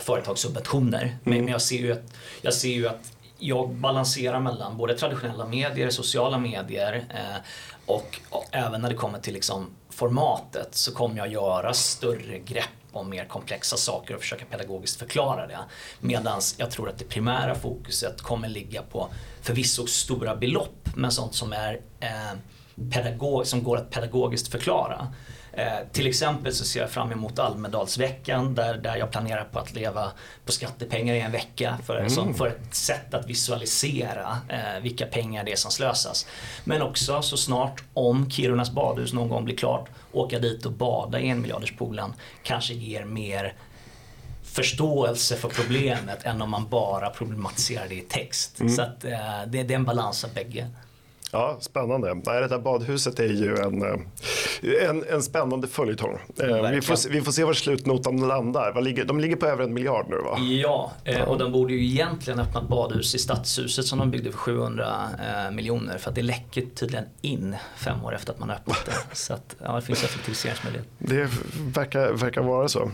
företagssubventioner. 0.00 1.02
Mm. 1.02 1.16
Men, 1.22 1.38
men 1.38 1.48
jag, 1.48 1.62
ser 1.62 1.78
ju 1.78 1.92
att, 1.92 2.14
jag 2.42 2.54
ser 2.54 2.68
ju 2.68 2.88
att 2.88 3.12
jag 3.38 3.70
balanserar 3.70 4.40
mellan 4.40 4.76
både 4.76 4.94
traditionella 4.94 5.46
medier, 5.46 5.90
sociala 5.90 6.38
medier 6.38 7.04
eh, 7.14 7.36
och, 7.86 8.20
även 8.50 8.80
när 8.80 8.88
det 8.88 8.94
kommer 8.94 9.18
till 9.18 9.34
liksom 9.34 9.66
formatet 9.90 10.74
så 10.74 10.94
kommer 10.94 11.16
jag 11.16 11.28
göra 11.28 11.72
större 11.72 12.38
grepp 12.38 12.68
om 12.92 13.10
mer 13.10 13.24
komplexa 13.24 13.76
saker 13.76 14.14
och 14.14 14.20
försöka 14.20 14.44
pedagogiskt 14.44 14.98
förklara 14.98 15.46
det. 15.46 15.58
Medan 16.00 16.40
jag 16.56 16.70
tror 16.70 16.88
att 16.88 16.98
det 16.98 17.04
primära 17.04 17.54
fokuset 17.54 18.22
kommer 18.22 18.48
ligga 18.48 18.82
på 18.82 19.08
förvisso 19.42 19.86
stora 19.86 20.36
belopp 20.36 20.88
men 20.94 21.10
sånt 21.10 21.34
som, 21.34 21.52
är, 21.52 21.80
eh, 22.00 22.32
pedagog, 22.90 23.46
som 23.46 23.62
går 23.62 23.76
att 23.76 23.90
pedagogiskt 23.90 24.48
förklara. 24.48 25.12
Eh, 25.52 25.78
till 25.92 26.06
exempel 26.06 26.52
så 26.52 26.64
ser 26.64 26.80
jag 26.80 26.90
fram 26.90 27.12
emot 27.12 27.38
Almedalsveckan 27.38 28.54
där, 28.54 28.74
där 28.74 28.96
jag 28.96 29.10
planerar 29.10 29.44
på 29.44 29.58
att 29.58 29.74
leva 29.74 30.10
på 30.44 30.52
skattepengar 30.52 31.14
i 31.14 31.20
en 31.20 31.32
vecka 31.32 31.78
för, 31.86 31.96
mm. 31.96 32.10
som, 32.10 32.34
för 32.34 32.46
ett 32.46 32.74
sätt 32.74 33.14
att 33.14 33.26
visualisera 33.26 34.38
eh, 34.48 34.82
vilka 34.82 35.06
pengar 35.06 35.44
det 35.44 35.52
är 35.52 35.56
som 35.56 35.70
slösas. 35.70 36.26
Men 36.64 36.82
också 36.82 37.22
så 37.22 37.36
snart 37.36 37.82
om 37.94 38.30
Kirunas 38.30 38.70
badhus 38.70 39.12
någon 39.12 39.28
gång 39.28 39.44
blir 39.44 39.56
klart 39.56 39.88
åka 40.12 40.38
dit 40.38 40.66
och 40.66 40.72
bada 40.72 41.20
i 41.20 41.28
en 41.28 41.40
miljarderspoolen 41.40 42.14
kanske 42.42 42.74
ger 42.74 43.04
mer 43.04 43.54
förståelse 44.42 45.36
för 45.36 45.48
problemet 45.48 46.24
än 46.24 46.42
om 46.42 46.50
man 46.50 46.68
bara 46.68 47.10
problematiserar 47.10 47.88
det 47.88 47.94
i 47.94 48.00
text. 48.00 48.60
Mm. 48.60 48.72
Så 48.72 48.82
att, 48.82 49.04
eh, 49.04 49.10
det, 49.46 49.62
det 49.62 49.74
är 49.74 49.78
en 49.78 49.84
balans 49.84 50.24
av 50.24 50.34
bägge. 50.34 50.70
Ja, 51.32 51.56
spännande. 51.60 52.14
Nej, 52.14 52.40
det 52.40 52.48
där 52.48 52.58
badhuset 52.58 53.18
är 53.20 53.28
ju 53.28 53.56
en, 53.56 53.82
eh, 53.82 54.88
en, 54.88 55.04
en 55.10 55.22
spännande 55.22 55.68
följetong. 55.68 56.18
Eh, 56.40 56.70
vi 56.70 56.80
får, 56.80 57.08
vi 57.10 57.20
får 57.20 57.32
se 57.32 57.44
var 57.44 57.52
slutnotan 57.52 58.28
landar. 58.28 58.80
Ligger, 58.82 59.04
de 59.04 59.20
ligger 59.20 59.36
på 59.36 59.46
över 59.46 59.64
en 59.64 59.74
miljard 59.74 60.06
nu 60.08 60.16
va? 60.16 60.38
Ja, 60.38 60.92
eh, 61.04 61.22
och 61.22 61.38
de 61.38 61.52
borde 61.52 61.72
ju 61.74 61.84
egentligen 61.84 62.40
öppna 62.40 62.60
ett 62.60 62.68
badhus 62.68 63.14
i 63.14 63.18
Stadshuset 63.18 63.86
som 63.86 63.98
de 63.98 64.10
byggde 64.10 64.30
för 64.30 64.38
700 64.38 65.08
miljoner. 65.52 65.98
För 65.98 66.10
att 66.10 66.14
det 66.14 66.22
läcker 66.22 66.62
tydligen 66.74 67.04
in 67.20 67.56
fem 67.76 68.04
år 68.04 68.14
efter 68.14 68.32
att 68.32 68.38
man 68.38 68.50
öppnat 68.50 68.86
det. 68.86 68.92
Så 69.16 69.34
att, 69.34 69.56
ja, 69.64 69.76
det 69.76 69.82
finns 69.82 70.04
effektiviseringsmöjligheter. 70.04 70.90
Det 70.98 71.28
verkar, 71.74 72.12
verkar 72.12 72.42
vara 72.42 72.68
så. 72.68 72.90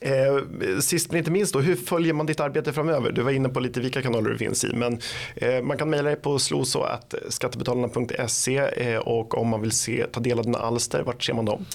Eh, 0.00 0.38
sist 0.80 1.10
men 1.10 1.18
inte 1.18 1.30
minst, 1.30 1.52
då, 1.52 1.60
hur 1.60 1.76
följer 1.76 2.12
man 2.12 2.26
ditt 2.26 2.40
arbete 2.40 2.72
framöver? 2.72 3.12
Du 3.12 3.22
var 3.22 3.30
inne 3.30 3.48
på 3.48 3.60
lite 3.60 3.80
vilka 3.80 4.02
kanaler 4.02 4.30
du 4.30 4.38
finns 4.38 4.64
i, 4.64 4.72
men 4.74 4.98
eh, 5.36 5.62
man 5.62 5.78
kan 5.78 5.90
mejla 5.90 6.08
dig 6.08 6.16
på 6.16 6.38
sloso.skattebetalarna.se 6.38 8.58
eh, 8.58 8.98
och 8.98 9.38
om 9.38 9.48
man 9.48 9.60
vill 9.60 9.72
se, 9.72 10.06
ta 10.12 10.20
del 10.20 10.38
av 10.38 10.44
dina 10.44 10.58
alster, 10.58 11.02
vart 11.02 11.22
ser 11.22 11.34
man 11.34 11.44
dem? 11.44 11.66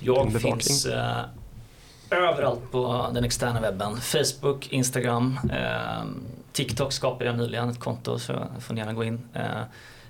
Jag 0.00 0.40
finns 0.40 0.86
eh, 0.86 1.20
överallt 2.10 2.70
på 2.70 3.10
den 3.14 3.24
externa 3.24 3.60
webben. 3.60 3.96
Facebook, 3.96 4.72
Instagram, 4.72 5.38
eh, 5.52 6.04
TikTok 6.52 6.92
skapade 6.92 7.24
jag 7.24 7.38
nyligen 7.38 7.68
ett 7.68 7.80
konto 7.80 8.18
så 8.18 8.46
får 8.60 8.74
ni 8.74 8.80
gärna 8.80 8.92
gå 8.92 9.04
in. 9.04 9.20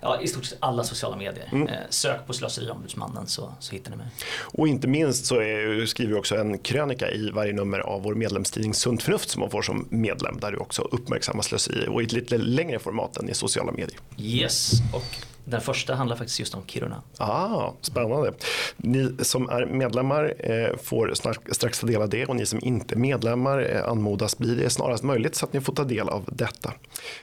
Ja, 0.01 0.21
i 0.21 0.29
stort 0.29 0.45
sett 0.45 0.59
alla 0.61 0.85
sociala 0.85 1.17
medier. 1.17 1.49
Mm. 1.53 1.69
Eh, 1.69 1.75
sök 1.91 2.27
på 2.27 2.33
Slöseriombudsmannen 2.33 3.27
så, 3.27 3.53
så 3.59 3.73
hittar 3.73 3.91
ni 3.91 3.97
mig. 3.97 4.07
Och 4.41 4.69
inte 4.69 4.89
minst 4.89 5.25
så 5.27 5.37
är, 5.37 5.87
skriver 5.87 6.13
du 6.13 6.19
också 6.19 6.37
en 6.37 6.59
krönika 6.59 7.11
i 7.11 7.31
varje 7.31 7.53
nummer 7.53 7.79
av 7.79 8.03
vår 8.03 8.15
medlemstidning 8.15 8.75
Sunt 8.75 9.03
Förnuft 9.03 9.31
som 9.31 9.41
man 9.41 9.51
får 9.51 9.63
som 9.63 9.87
medlem 9.91 10.41
där 10.41 10.53
du 10.53 10.59
också 10.59 10.83
uppmärksammar 10.83 11.43
slöseri 11.43 11.87
och 11.89 12.03
i 12.03 12.05
ett 12.05 12.13
lite 12.13 12.39
längre 12.39 12.79
format 12.79 13.17
än 13.17 13.29
i 13.29 13.35
sociala 13.35 13.73
medier. 13.73 13.99
Yes, 14.19 14.73
och 14.95 15.30
den 15.51 15.61
första 15.61 15.95
handlar 15.95 16.17
faktiskt 16.17 16.41
just 16.41 16.55
om 16.55 16.63
Kiruna. 16.67 17.03
Ah, 17.17 17.73
spännande. 17.81 18.33
Ni 18.77 19.15
som 19.19 19.49
är 19.49 19.67
medlemmar 19.67 20.35
eh, 20.39 20.77
får 20.83 21.13
strax 21.53 21.81
ta 21.81 21.87
del 21.87 22.03
av 22.03 22.09
det 22.09 22.27
och 22.27 22.37
ni 22.37 22.47
som 22.47 22.59
inte 22.63 22.95
är 22.95 22.99
medlemmar 22.99 23.71
eh, 23.75 23.91
anmodas 23.91 24.39
bli 24.39 24.55
det 24.55 24.71
snarast 24.71 25.03
möjligt 25.03 25.35
så 25.35 25.47
att 25.47 25.53
ni 25.53 25.61
får 25.61 25.73
ta 25.73 25.85
del 25.85 26.09
av 26.09 26.25
detta. 26.27 26.73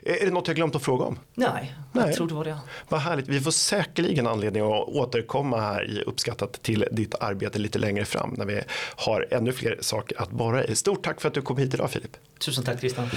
Är 0.03 0.25
det 0.25 0.31
något 0.31 0.47
jag 0.47 0.55
glömt 0.55 0.75
att 0.75 0.83
fråga 0.83 1.05
om? 1.05 1.19
Nej, 1.33 1.75
jag 1.93 2.05
Nej. 2.05 2.15
tror 2.15 2.27
det 2.27 2.33
var 2.33 2.45
det. 2.45 2.57
Vad 2.89 2.99
härligt. 2.99 3.27
Vi 3.27 3.39
får 3.39 3.51
säkerligen 3.51 4.27
anledning 4.27 4.63
att 4.63 4.87
återkomma 4.87 5.59
här 5.59 5.89
i 5.89 6.03
Uppskattat 6.07 6.61
till 6.61 6.85
ditt 6.91 7.15
arbete 7.19 7.59
lite 7.59 7.79
längre 7.79 8.05
fram 8.05 8.33
när 8.37 8.45
vi 8.45 8.61
har 8.95 9.27
ännu 9.31 9.51
fler 9.51 9.77
saker 9.81 10.21
att 10.21 10.29
borra 10.31 10.63
i. 10.63 10.75
Stort 10.75 11.03
tack 11.03 11.21
för 11.21 11.27
att 11.27 11.33
du 11.33 11.41
kom 11.41 11.57
hit 11.57 11.73
idag 11.73 11.91
Filip. 11.91 12.11
Tusen 12.39 12.63
tack 12.63 12.79
Christian. 12.79 13.09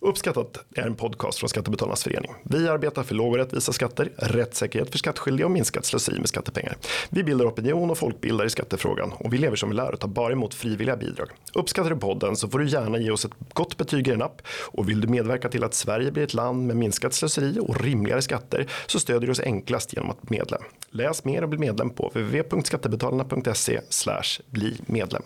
Uppskattat 0.00 0.64
är 0.74 0.82
en 0.82 0.94
podcast 0.94 1.38
från 1.38 1.48
Skattebetalarnas 1.48 2.04
förening. 2.04 2.34
Vi 2.44 2.68
arbetar 2.68 3.02
för 3.02 3.14
låga 3.14 3.30
och 3.30 3.36
rättvisa 3.36 3.72
skatter, 3.72 4.12
rättssäkerhet 4.54 4.90
för 4.90 4.98
skattskyldiga 4.98 5.46
och 5.46 5.52
minskat 5.52 5.84
slöseri 5.84 6.18
med 6.18 6.28
skattepengar. 6.28 6.76
Vi 7.10 7.24
bildar 7.24 7.46
opinion 7.46 7.90
och 7.90 7.98
folkbildar 7.98 8.44
i 8.44 8.50
skattefrågan 8.50 9.12
och 9.12 9.32
vi 9.32 9.38
lever 9.38 9.56
som 9.56 9.68
vi 9.68 9.74
lär 9.74 9.92
och 9.92 10.00
tar 10.00 10.08
bara 10.08 10.32
emot 10.32 10.54
frivilliga 10.54 10.96
bidrag. 10.96 11.28
Uppskattar 11.54 11.90
du 11.90 11.96
podden 11.96 12.36
så 12.36 12.48
får 12.48 12.58
du 12.58 12.68
gärna 12.68 12.98
ge 12.98 13.10
oss 13.10 13.24
ett 13.24 13.32
gott 13.52 13.76
betyg 13.76 14.08
i 14.08 14.10
en 14.10 14.22
app 14.22 14.42
och 14.72 14.88
vill 14.88 15.00
du 15.00 15.08
medverka 15.08 15.48
till 15.48 15.64
att 15.64 15.74
Sverige 15.74 16.12
blir 16.12 16.24
ett 16.24 16.34
land 16.34 16.66
med 16.66 16.76
minskat 16.76 17.14
slöseri 17.14 17.58
och 17.60 17.80
rimligare 17.80 18.22
skatter 18.22 18.66
så 18.86 19.00
stödjer 19.00 19.26
du 19.26 19.30
oss 19.30 19.40
enklast 19.40 19.94
genom 19.94 20.10
att 20.10 20.22
bli 20.22 20.38
medlem. 20.38 20.62
Läs 20.90 21.24
mer 21.24 21.42
och 21.42 21.48
bli 21.48 21.58
medlem 21.58 21.90
på 21.90 22.08
www.skattebetalarna.se 22.08 23.80
bli 24.50 24.76
medlem. 24.86 25.22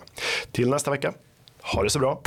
Till 0.51 0.69
nästa 0.69 0.91
vecka, 0.91 1.13
ha 1.61 1.83
det 1.83 1.89
så 1.89 1.99
bra! 1.99 2.21